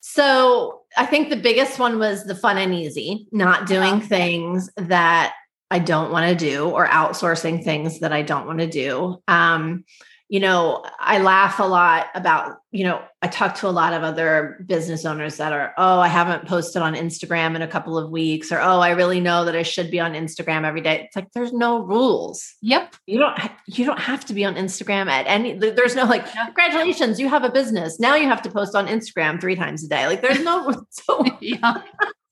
[0.00, 4.00] So I think the biggest one was the fun and easy, not doing yeah.
[4.00, 5.34] things that
[5.70, 9.22] I don't want to do or outsourcing things that I don't want to do.
[9.26, 9.84] Um,
[10.28, 14.02] you know, I laugh a lot about, you know, I talk to a lot of
[14.02, 18.10] other business owners that are, oh, I haven't posted on Instagram in a couple of
[18.10, 21.02] weeks, or oh, I really know that I should be on Instagram every day.
[21.04, 22.54] It's like there's no rules.
[22.62, 22.96] Yep.
[23.06, 27.20] You don't you don't have to be on Instagram at any there's no like, congratulations,
[27.20, 28.00] you have a business.
[28.00, 30.06] Now you have to post on Instagram three times a day.
[30.06, 31.82] Like there's no so yeah.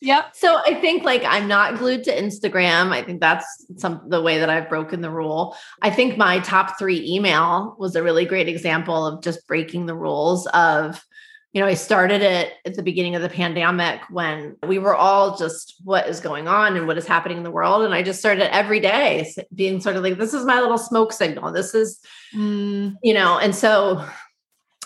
[0.02, 0.34] Yep.
[0.34, 2.90] So I think like I'm not glued to Instagram.
[2.90, 5.54] I think that's some the way that I've broken the rule.
[5.82, 9.94] I think my top 3 email was a really great example of just breaking the
[9.94, 11.04] rules of
[11.52, 15.36] you know, I started it at the beginning of the pandemic when we were all
[15.36, 17.82] just what is going on and what is happening in the world.
[17.82, 21.12] And I just started every day being sort of like, this is my little smoke
[21.12, 21.50] signal.
[21.50, 21.98] This is,
[22.32, 22.94] mm.
[23.02, 24.06] you know, and so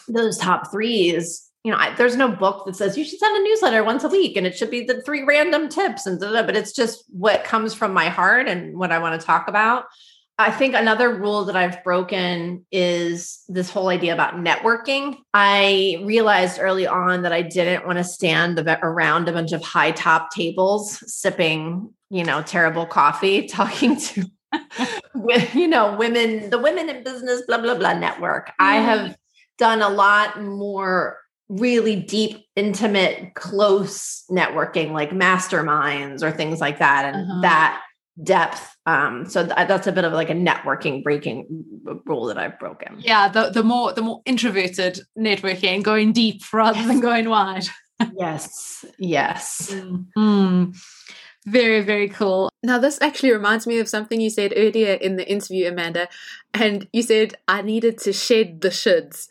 [0.09, 3.43] those top threes you know, I, there's no book that says you should send a
[3.43, 6.43] newsletter once a week and it should be the three random tips and da, da,
[6.43, 9.87] but it's just what comes from my heart and what I want to talk about.
[10.37, 15.17] I think another rule that I've broken is this whole idea about networking.
[15.33, 19.93] I realized early on that I didn't want to stand around a bunch of high
[19.93, 24.25] top tables sipping, you know, terrible coffee, talking to,
[25.55, 28.51] you know, women, the women in business, blah, blah, blah network.
[28.59, 29.17] I have
[29.57, 31.19] done a lot more
[31.49, 37.15] really deep, intimate, close networking, like masterminds or things like that.
[37.15, 37.41] And uh-huh.
[37.43, 37.83] that
[38.23, 38.74] depth.
[38.87, 41.65] Um, so th- that's a bit of like a networking breaking
[42.05, 42.97] rule that I've broken.
[42.99, 47.67] Yeah, the, the more the more introverted networking, going deep rather than going wide.
[48.17, 49.71] yes, yes.
[49.73, 50.73] Mm-hmm.
[51.47, 52.51] Very, very cool.
[52.63, 56.09] Now, this actually reminds me of something you said earlier in the interview, Amanda.
[56.55, 59.29] And you said, I needed to shed the shoulds.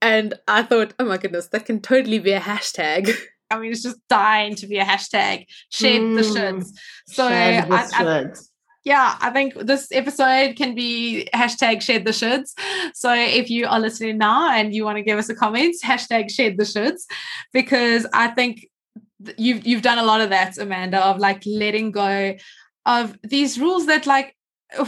[0.00, 3.14] And I thought, oh my goodness, that can totally be a hashtag.
[3.50, 5.46] I mean, it's just dying to be a hashtag.
[5.68, 6.68] Shed mm, the shoulds.
[7.06, 8.38] So shed the I, shoulds.
[8.38, 8.51] I,
[8.84, 12.52] yeah, I think this episode can be hashtag shed the shoulds.
[12.94, 16.30] So if you are listening now and you want to give us a comment, hashtag
[16.30, 17.02] shed the shoulds,
[17.52, 18.66] because I think
[19.38, 22.34] you've you've done a lot of that, Amanda, of like letting go
[22.84, 24.36] of these rules that like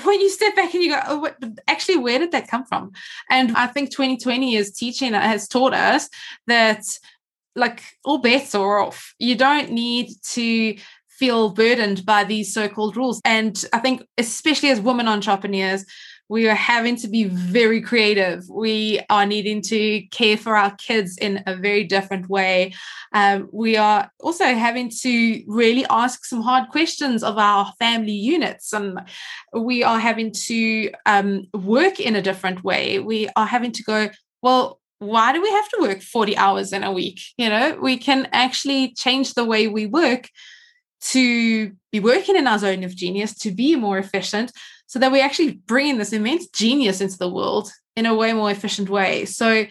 [0.04, 1.36] when you step back and you go, oh, what,
[1.68, 2.92] actually, where did that come from?
[3.30, 6.08] And I think 2020 is teaching, has taught us
[6.46, 6.82] that
[7.54, 9.14] like all bets are off.
[9.18, 10.76] You don't need to
[11.24, 13.18] feel burdened by these so-called rules.
[13.24, 15.86] And I think, especially as women entrepreneurs,
[16.28, 18.46] we are having to be very creative.
[18.50, 22.74] We are needing to care for our kids in a very different way.
[23.14, 28.74] Um, we are also having to really ask some hard questions of our family units,
[28.74, 29.00] and
[29.54, 32.98] we are having to um, work in a different way.
[32.98, 34.10] We are having to go,
[34.42, 37.20] well, why do we have to work 40 hours in a week?
[37.38, 40.28] You know, we can actually change the way we work
[41.10, 44.52] to be working in our zone of genius, to be more efficient,
[44.86, 48.32] so that we actually bring in this immense genius into the world in a way
[48.32, 49.24] more efficient way.
[49.24, 49.66] So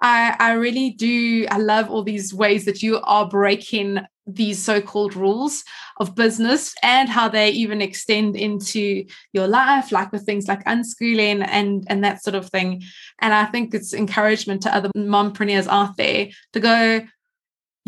[0.00, 5.16] I, I really do, I love all these ways that you are breaking these so-called
[5.16, 5.64] rules
[5.98, 11.42] of business and how they even extend into your life like with things like unschooling
[11.48, 12.82] and and that sort of thing
[13.20, 17.00] and i think it's encouragement to other mompreneurs out there to go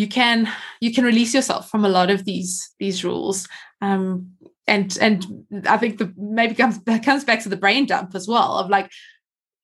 [0.01, 3.47] you can you can release yourself from a lot of these these rules.
[3.83, 4.33] Um,
[4.67, 8.27] and and I think the maybe comes that comes back to the brain dump as
[8.27, 8.91] well of like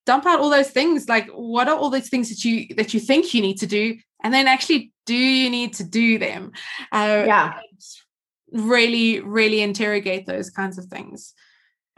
[0.05, 3.01] dump out all those things like what are all those things that you that you
[3.01, 6.53] think you need to do and then actually do you need to do them?
[6.92, 7.61] Uh, yeah.
[8.53, 11.33] really really interrogate those kinds of things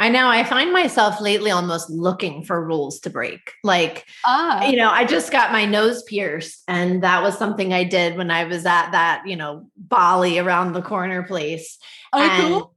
[0.01, 0.29] I know.
[0.29, 3.53] I find myself lately almost looking for rules to break.
[3.65, 4.65] Like, ah.
[4.65, 8.31] you know, I just got my nose pierced, and that was something I did when
[8.31, 11.79] I was at that, you know, Bali around the corner place.
[12.13, 12.75] Oh, and, cool.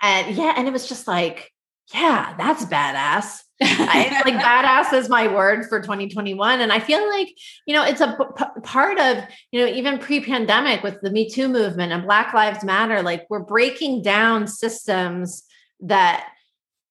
[0.00, 1.52] And yeah, and it was just like,
[1.92, 3.40] yeah, that's badass.
[3.62, 7.28] I, like badass is my word for 2021 and i feel like
[7.66, 9.22] you know it's a p- part of
[9.52, 13.38] you know even pre-pandemic with the me too movement and black lives matter like we're
[13.38, 15.42] breaking down systems
[15.80, 16.26] that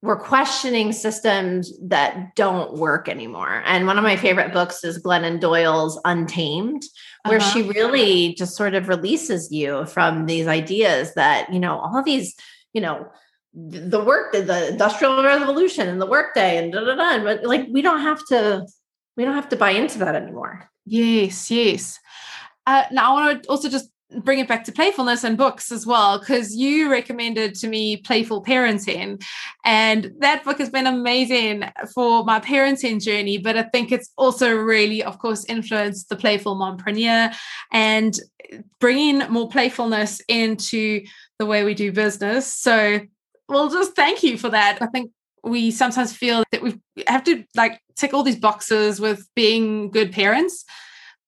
[0.02, 3.62] we're questioning systems that don't work anymore.
[3.66, 6.84] And one of my favorite books is Glennon Doyle's Untamed,
[7.28, 7.52] where uh-huh.
[7.52, 12.34] she really just sort of releases you from these ideas that, you know, all these,
[12.74, 13.08] you know,
[13.54, 17.24] the work, the industrial revolution and the workday and da da da.
[17.24, 18.66] But like we don't have to,
[19.18, 20.70] we don't have to buy into that anymore.
[20.86, 22.00] Yes, yes.
[22.66, 25.86] Uh, now I want to also just bring it back to playfulness and books as
[25.86, 29.22] well because you recommended to me playful parenting
[29.64, 34.51] and that book has been amazing for my parenting journey but i think it's also
[34.51, 37.32] really of course influenced the playful mompreneur
[37.72, 38.20] and
[38.80, 41.03] bringing more playfulness into
[41.38, 42.51] the way we do business.
[42.51, 43.01] So
[43.47, 44.80] well just thank you for that.
[44.82, 45.12] I think
[45.43, 50.12] we sometimes feel that we have to like tick all these boxes with being good
[50.12, 50.66] parents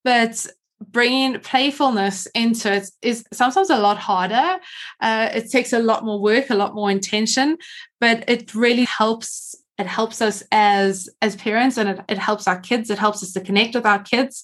[0.03, 0.45] but
[0.81, 4.59] bringing playfulness into it is sometimes a lot harder.
[4.99, 7.57] Uh, it takes a lot more work, a lot more intention,
[7.99, 9.55] but it really helps.
[9.77, 12.89] It helps us as as parents, and it, it helps our kids.
[12.89, 14.43] It helps us to connect with our kids,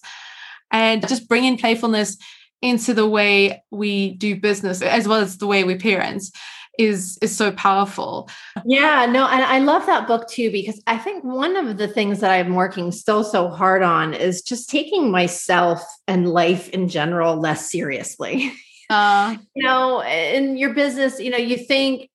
[0.72, 2.18] and just bringing playfulness
[2.62, 6.32] into the way we do business as well as the way we parents
[6.78, 8.30] is is so powerful.
[8.66, 12.20] Yeah, no, and I love that book too because I think one of the things
[12.20, 17.36] that I'm working so so hard on is just taking myself and life in general
[17.36, 18.54] less seriously.
[18.90, 22.10] Uh, you know, in your business, you know, you think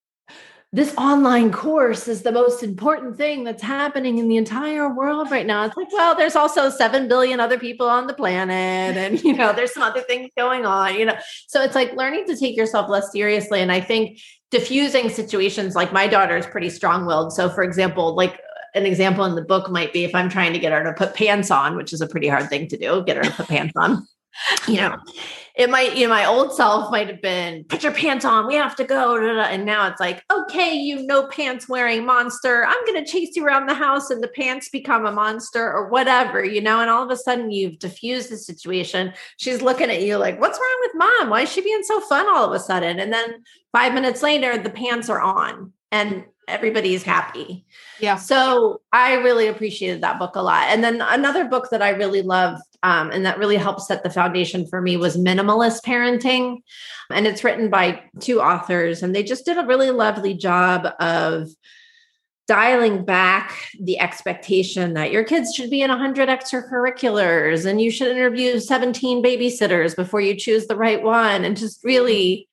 [0.74, 5.44] this online course is the most important thing that's happening in the entire world right
[5.44, 5.66] now.
[5.66, 8.96] It's like, well, there's also 7 billion other people on the planet.
[8.96, 11.16] And, you know, there's some other things going on, you know.
[11.46, 13.60] So it's like learning to take yourself less seriously.
[13.60, 14.18] And I think
[14.50, 17.34] diffusing situations like my daughter is pretty strong willed.
[17.34, 18.40] So, for example, like
[18.74, 21.14] an example in the book might be if I'm trying to get her to put
[21.14, 23.74] pants on, which is a pretty hard thing to do, get her to put pants
[23.76, 24.06] on
[24.66, 24.96] you know,
[25.54, 28.54] it might, you know, my old self might have been, put your pants on, we
[28.54, 29.16] have to go.
[29.42, 32.64] And now it's like, okay, you no pants wearing monster.
[32.64, 35.88] I'm going to chase you around the house and the pants become a monster or
[35.88, 39.12] whatever, you know, and all of a sudden you've diffused the situation.
[39.36, 41.30] She's looking at you like, what's wrong with mom?
[41.30, 42.98] Why is she being so fun all of a sudden?
[42.98, 47.66] And then five minutes later, the pants are on and everybody's happy.
[48.00, 48.16] Yeah.
[48.16, 50.68] So I really appreciated that book a lot.
[50.68, 54.10] And then another book that I really love um, and that really helped set the
[54.10, 56.62] foundation for me was minimalist parenting.
[57.10, 61.48] And it's written by two authors and they just did a really lovely job of
[62.48, 68.10] dialing back the expectation that your kids should be in 100 extracurriculars and you should
[68.10, 72.48] interview 17 babysitters before you choose the right one and just really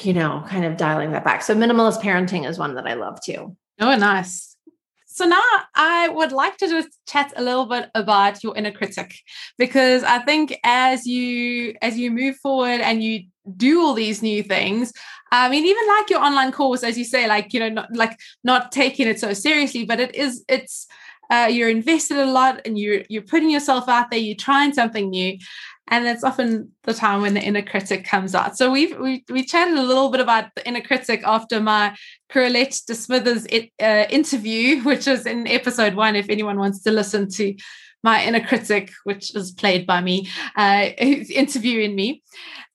[0.00, 1.42] you know kind of dialing that back.
[1.42, 3.56] So minimalist parenting is one that i love too.
[3.80, 4.47] Oh nice
[5.18, 5.42] so now
[5.74, 9.12] I would like to just chat a little bit about your inner critic
[9.58, 13.24] because I think as you as you move forward and you
[13.56, 14.92] do all these new things,
[15.32, 18.16] I mean, even like your online course, as you say, like you know, not like
[18.44, 20.86] not taking it so seriously, but it is it's
[21.30, 25.10] uh, you're invested a lot and you're you're putting yourself out there, you're trying something
[25.10, 25.36] new,
[25.90, 28.56] and it's often the time when the inner critic comes out.
[28.56, 31.96] So we've we we chatted a little bit about the inner critic after my
[32.30, 33.46] Correlette de Smithers
[33.80, 36.16] uh, interview, which is in episode one.
[36.16, 37.54] If anyone wants to listen to
[38.02, 42.22] my inner critic, which is played by me, uh, interviewing me.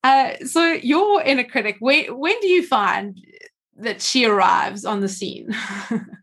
[0.03, 3.20] Uh, so your inner critic, when when do you find
[3.78, 5.55] that she arrives on the scene?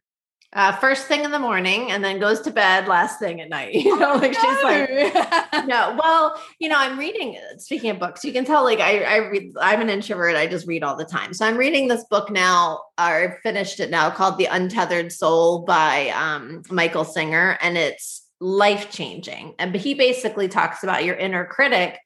[0.52, 3.74] uh, first thing in the morning and then goes to bed last thing at night.
[3.90, 4.40] You know, like no.
[4.40, 5.96] she's like, no.
[5.98, 7.38] Well, you know, I'm reading.
[7.58, 9.52] Speaking of books, you can tell like I, I read.
[9.60, 10.36] I'm an introvert.
[10.36, 11.34] I just read all the time.
[11.34, 16.10] So I'm reading this book now, or finished it now, called The Untethered Soul by
[16.10, 19.54] um, Michael Singer, and it's life changing.
[19.58, 21.98] And he basically talks about your inner critic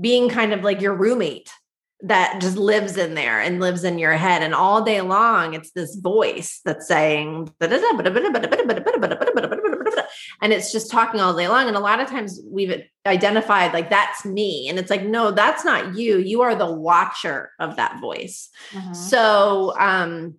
[0.00, 1.50] being kind of like your roommate
[2.02, 4.42] that just lives in there and lives in your head.
[4.42, 7.72] And all day long, it's this voice that's saying, and
[10.52, 11.68] it's just talking all day long.
[11.68, 14.68] And a lot of times we've identified like that's me.
[14.68, 16.18] And it's like, no, that's not you.
[16.18, 18.48] You are the watcher of that voice.
[18.74, 18.94] Uh-huh.
[18.94, 20.36] So, um,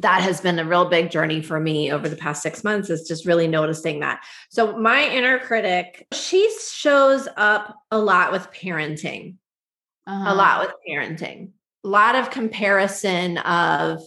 [0.00, 3.08] that has been a real big journey for me over the past six months is
[3.08, 4.22] just really noticing that.
[4.50, 9.36] So, my inner critic, she shows up a lot with parenting
[10.06, 10.32] uh-huh.
[10.32, 11.50] a lot with parenting.
[11.84, 14.00] A lot of comparison of,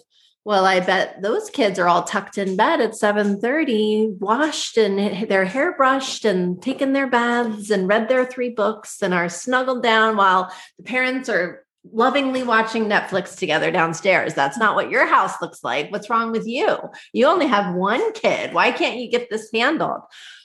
[0.45, 5.45] well, I bet those kids are all tucked in bed at 7:30, washed and their
[5.45, 10.17] hair brushed and taken their baths and read their three books and are snuggled down
[10.17, 14.33] while the parents are lovingly watching Netflix together downstairs.
[14.33, 15.91] That's not what your house looks like.
[15.91, 16.77] What's wrong with you?
[17.13, 18.53] You only have one kid.
[18.53, 20.01] Why can't you get this handled?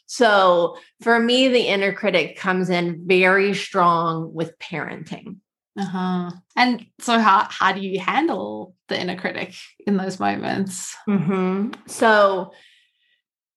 [0.06, 5.38] So for me, the inner critic comes in very strong with parenting.
[5.78, 6.30] Uh-huh.
[6.56, 9.54] And so how how do you handle the inner critic
[9.86, 10.96] in those moments?
[11.08, 11.72] Mm-hmm.
[11.86, 12.52] So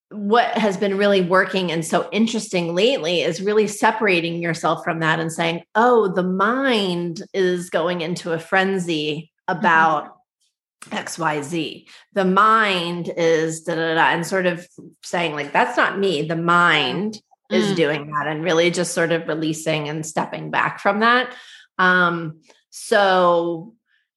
[0.09, 5.20] what has been really working and so interesting lately is really separating yourself from that
[5.20, 9.57] and saying, oh, the mind is going into a frenzy mm-hmm.
[9.57, 10.95] about mm-hmm.
[10.95, 11.88] XYZ.
[12.13, 14.65] The mind is da da da, and sort of
[15.03, 16.22] saying, like, that's not me.
[16.22, 17.20] The mind
[17.51, 17.57] mm.
[17.57, 21.36] is doing that, and really just sort of releasing and stepping back from that.
[21.78, 23.74] Um, so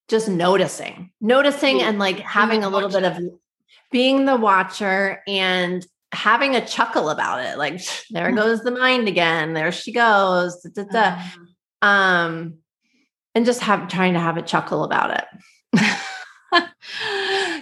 [0.09, 3.19] just noticing, noticing, and like having a little bit of
[3.93, 7.59] being the watcher and having a chuckle about it.
[7.59, 7.81] Like,
[8.11, 9.55] there goes the mind again.
[9.55, 10.61] There she goes.
[10.63, 11.01] Da, da, da.
[11.01, 11.89] Uh-huh.
[11.89, 12.55] Um,
[13.35, 15.25] and just have trying to have a chuckle about
[15.73, 15.89] it.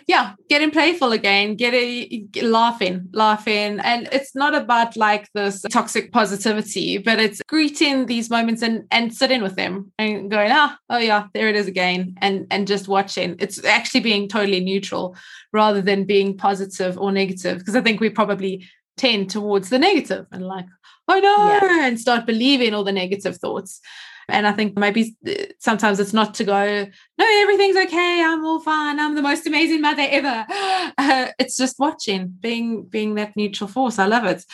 [0.08, 3.78] yeah, getting playful again, getting laughing, laughing.
[3.80, 9.14] And it's not about like this toxic positivity, but it's greeting these moments and and
[9.14, 12.16] sitting with them and going, ah, oh yeah, there it is again.
[12.22, 13.36] And and just watching.
[13.38, 15.14] It's actually being totally neutral
[15.52, 17.58] rather than being positive or negative.
[17.58, 20.66] Because I think we probably tend towards the negative and like,
[21.08, 21.86] oh no, yeah.
[21.86, 23.82] and start believing all the negative thoughts.
[24.28, 26.86] And I think maybe uh, sometimes it's not to go,
[27.18, 28.22] no, everything's okay.
[28.24, 29.00] I'm all fine.
[29.00, 30.46] I'm the most amazing mother ever.
[30.96, 33.98] Uh, it's just watching, being being that neutral force.
[33.98, 34.44] I love it.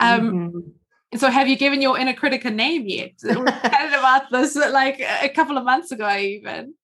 [0.00, 1.18] Um, mm-hmm.
[1.18, 3.12] So, have you given your inner critic a name yet?
[3.22, 6.74] We chatted about this like a couple of months ago, even.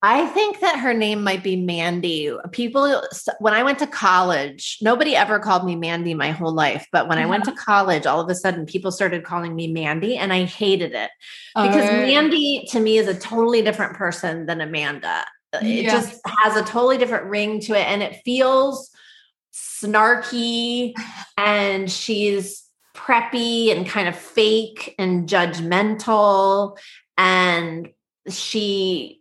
[0.00, 2.30] I think that her name might be Mandy.
[2.52, 3.02] People,
[3.40, 6.86] when I went to college, nobody ever called me Mandy my whole life.
[6.92, 7.64] But when I went to uh-huh.
[7.64, 11.10] college, all of a sudden people started calling me Mandy, and I hated it
[11.56, 15.24] because Mandy to me is a totally different person than Amanda.
[15.52, 15.90] Uh, it yeah.
[15.90, 18.90] just has a totally different ring to it, and it feels
[19.52, 20.94] snarky,
[21.36, 26.78] and she's preppy and kind of fake and judgmental.
[27.16, 27.88] And
[28.28, 29.17] she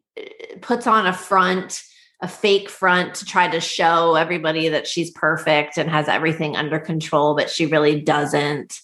[0.61, 1.83] puts on a front
[2.21, 6.79] a fake front to try to show everybody that she's perfect and has everything under
[6.79, 8.79] control but she really doesn't.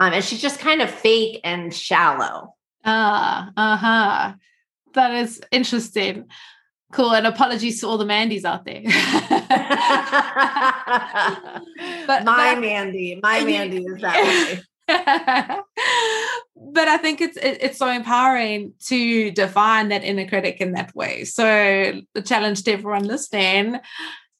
[0.00, 2.54] Um, and she's just kind of fake and shallow.
[2.84, 4.34] Ah uh-huh.
[4.92, 6.26] That is interesting.
[6.92, 8.82] Cool and apologies to all the mandys out there.
[12.06, 15.64] But my mandy my mandy is that way but
[16.88, 21.24] I think it's it, it's so empowering to define that inner critic in that way.
[21.24, 23.80] So the challenge to everyone listening,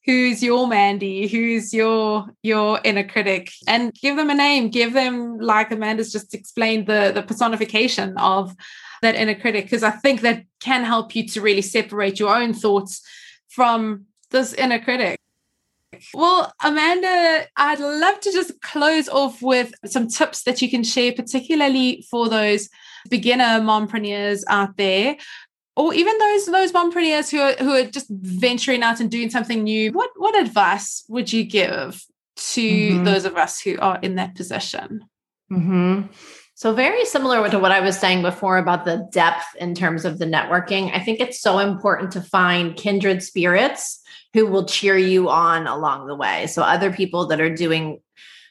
[0.04, 4.68] who's your Mandy, who's your your inner critic, and give them a name.
[4.68, 8.54] Give them like Amanda's just explained the the personification of
[9.00, 12.52] that inner critic because I think that can help you to really separate your own
[12.52, 13.02] thoughts
[13.48, 15.18] from this inner critic.
[16.12, 21.12] Well, Amanda, I'd love to just close off with some tips that you can share,
[21.12, 22.68] particularly for those
[23.08, 25.16] beginner mompreneurs out there,
[25.76, 29.62] or even those those mompreneurs who are who are just venturing out and doing something
[29.62, 29.92] new.
[29.92, 32.04] What what advice would you give
[32.36, 33.04] to mm-hmm.
[33.04, 35.04] those of us who are in that position?
[35.50, 36.12] Mm-hmm.
[36.56, 40.18] So, very similar to what I was saying before about the depth in terms of
[40.18, 40.94] the networking.
[40.94, 44.00] I think it's so important to find kindred spirits
[44.34, 46.46] who will cheer you on along the way.
[46.48, 48.00] So other people that are doing,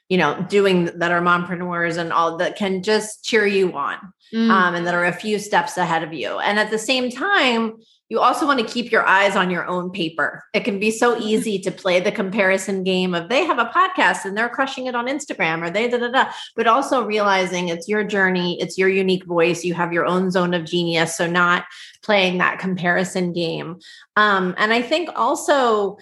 [0.10, 3.98] you know, doing that are mompreneurs and all that can just cheer you on.
[4.34, 4.50] Mm.
[4.50, 6.40] Um, and that are a few steps ahead of you.
[6.40, 7.74] And at the same time,
[8.10, 10.44] you also want to keep your eyes on your own paper.
[10.54, 11.24] It can be so mm-hmm.
[11.24, 14.96] easy to play the comparison game of they have a podcast and they're crushing it
[14.96, 18.90] on Instagram or they da da da, but also realizing it's your journey, it's your
[18.90, 19.64] unique voice.
[19.64, 21.16] You have your own zone of genius.
[21.16, 21.66] So, not
[22.04, 23.80] playing that comparison game.
[24.16, 25.98] Um, and I think also,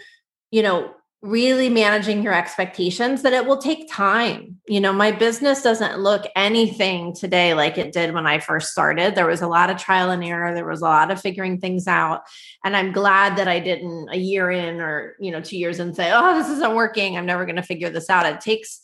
[0.49, 0.91] you know,
[1.22, 4.60] really managing your expectations that it will take time.
[4.68, 9.14] You know, my business doesn't look anything today like it did when I first started.
[9.14, 11.88] There was a lot of trial and error, there was a lot of figuring things
[11.88, 12.22] out.
[12.64, 15.96] And I'm glad that I didn't a year in or, you know, 2 years and
[15.96, 17.16] say, "Oh, this isn't working.
[17.16, 18.82] I'm never going to figure this out." It takes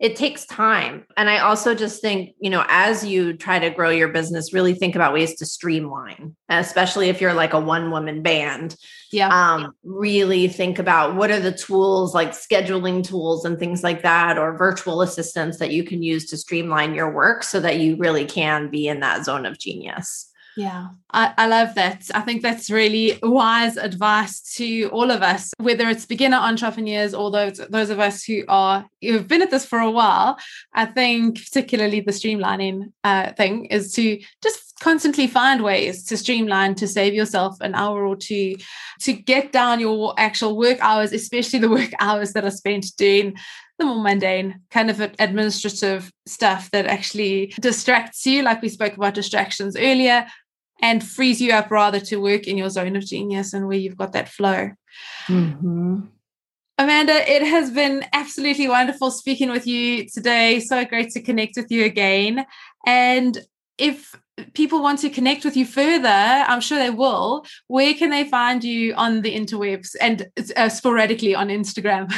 [0.00, 1.04] it takes time.
[1.18, 4.72] And I also just think, you know, as you try to grow your business, really
[4.72, 8.76] think about ways to streamline, especially if you're like a one woman band.
[9.12, 9.28] Yeah.
[9.28, 14.38] Um, really think about what are the tools like scheduling tools and things like that,
[14.38, 18.24] or virtual assistants that you can use to streamline your work so that you really
[18.24, 20.29] can be in that zone of genius.
[20.60, 22.10] Yeah, I, I, love that.
[22.14, 27.30] I think that's really wise advice to all of us, whether it's beginner entrepreneurs or
[27.30, 30.36] those those of us who are who've been at this for a while.
[30.74, 36.74] I think particularly the streamlining uh, thing is to just constantly find ways to streamline
[36.74, 38.56] to save yourself an hour or two
[39.00, 43.34] to get down your actual work hours, especially the work hours that are spent doing
[43.80, 49.14] the more mundane kind of administrative stuff that actually distracts you, like we spoke about
[49.14, 50.26] distractions earlier,
[50.82, 53.96] and frees you up rather to work in your zone of genius and where you've
[53.96, 54.70] got that flow.
[55.28, 56.00] Mm-hmm.
[56.78, 60.60] Amanda, it has been absolutely wonderful speaking with you today.
[60.60, 62.46] So great to connect with you again.
[62.86, 63.38] And
[63.76, 64.14] if
[64.54, 67.44] people want to connect with you further, I'm sure they will.
[67.66, 72.10] Where can they find you on the interwebs and uh, sporadically on Instagram?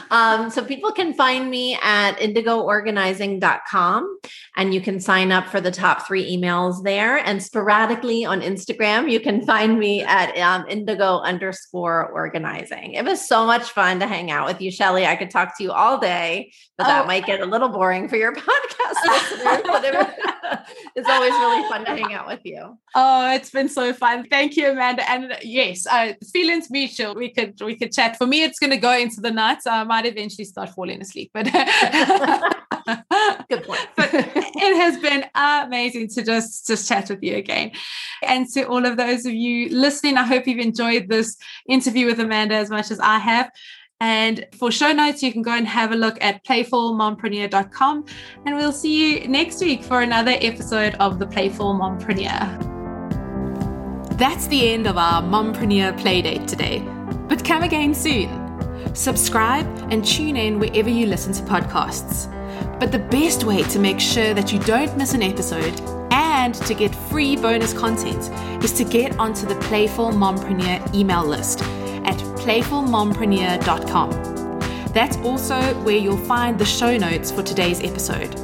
[0.10, 4.18] um, so people can find me at indigoorganizing.com
[4.56, 7.18] and you can sign up for the top three emails there.
[7.18, 12.94] And sporadically on Instagram, you can find me at um, indigo underscore organizing.
[12.94, 15.06] It was so much fun to hang out with you, Shelly.
[15.06, 17.06] I could talk to you all day, but that oh.
[17.06, 20.06] might get a little boring for your podcast listeners.
[20.96, 22.78] it's always really fun to hang out with you.
[22.94, 24.26] Oh, it's been so fun.
[24.28, 25.08] Thank you, Amanda.
[25.10, 27.14] And yes, uh, feelings mutual.
[27.14, 28.16] We could we could chat.
[28.16, 29.62] For me, it's going to go into the night.
[29.62, 31.30] So I might eventually start falling asleep.
[31.32, 31.46] But
[33.48, 33.88] good point.
[33.96, 37.72] but it has been amazing to just just chat with you again.
[38.22, 41.36] And to all of those of you listening, I hope you've enjoyed this
[41.68, 43.50] interview with Amanda as much as I have.
[44.00, 48.04] And for show notes, you can go and have a look at playfulmompreneur.com.
[48.46, 52.76] And we'll see you next week for another episode of the Playful Mompreneur.
[54.16, 56.78] That's the end of our Mompreneur Playdate today.
[57.28, 58.48] But come again soon.
[58.94, 62.32] Subscribe and tune in wherever you listen to podcasts.
[62.78, 65.80] But the best way to make sure that you don't miss an episode
[66.12, 68.30] and to get free bonus content
[68.64, 71.62] is to get onto the Playful Mompreneur email list
[72.48, 74.10] playfulmompreneur.com.
[74.94, 78.34] That's also where you'll find the show notes for today's episode.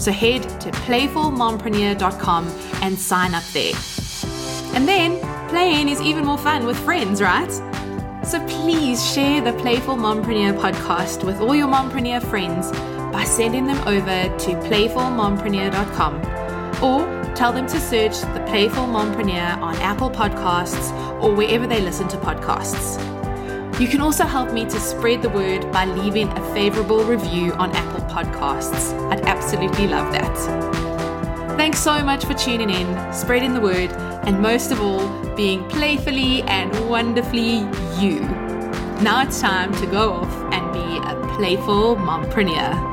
[0.00, 2.48] So head to playfulmompreneur.com
[2.80, 3.74] and sign up there.
[4.74, 7.52] And then playing is even more fun with friends, right?
[8.24, 12.70] So please share the Playful Mompreneur podcast with all your mompreneur friends
[13.12, 16.14] by sending them over to playfulmompreneur.com
[16.82, 20.92] or tell them to search the Playful Mompreneur on Apple Podcasts
[21.22, 23.19] or wherever they listen to podcasts.
[23.80, 27.74] You can also help me to spread the word by leaving a favorable review on
[27.74, 28.92] Apple Podcasts.
[29.10, 31.56] I'd absolutely love that.
[31.56, 33.90] Thanks so much for tuning in, spreading the word,
[34.26, 37.60] and most of all, being playfully and wonderfully
[37.98, 38.20] you.
[39.00, 42.90] Now it's time to go off and be a playful mompreneur.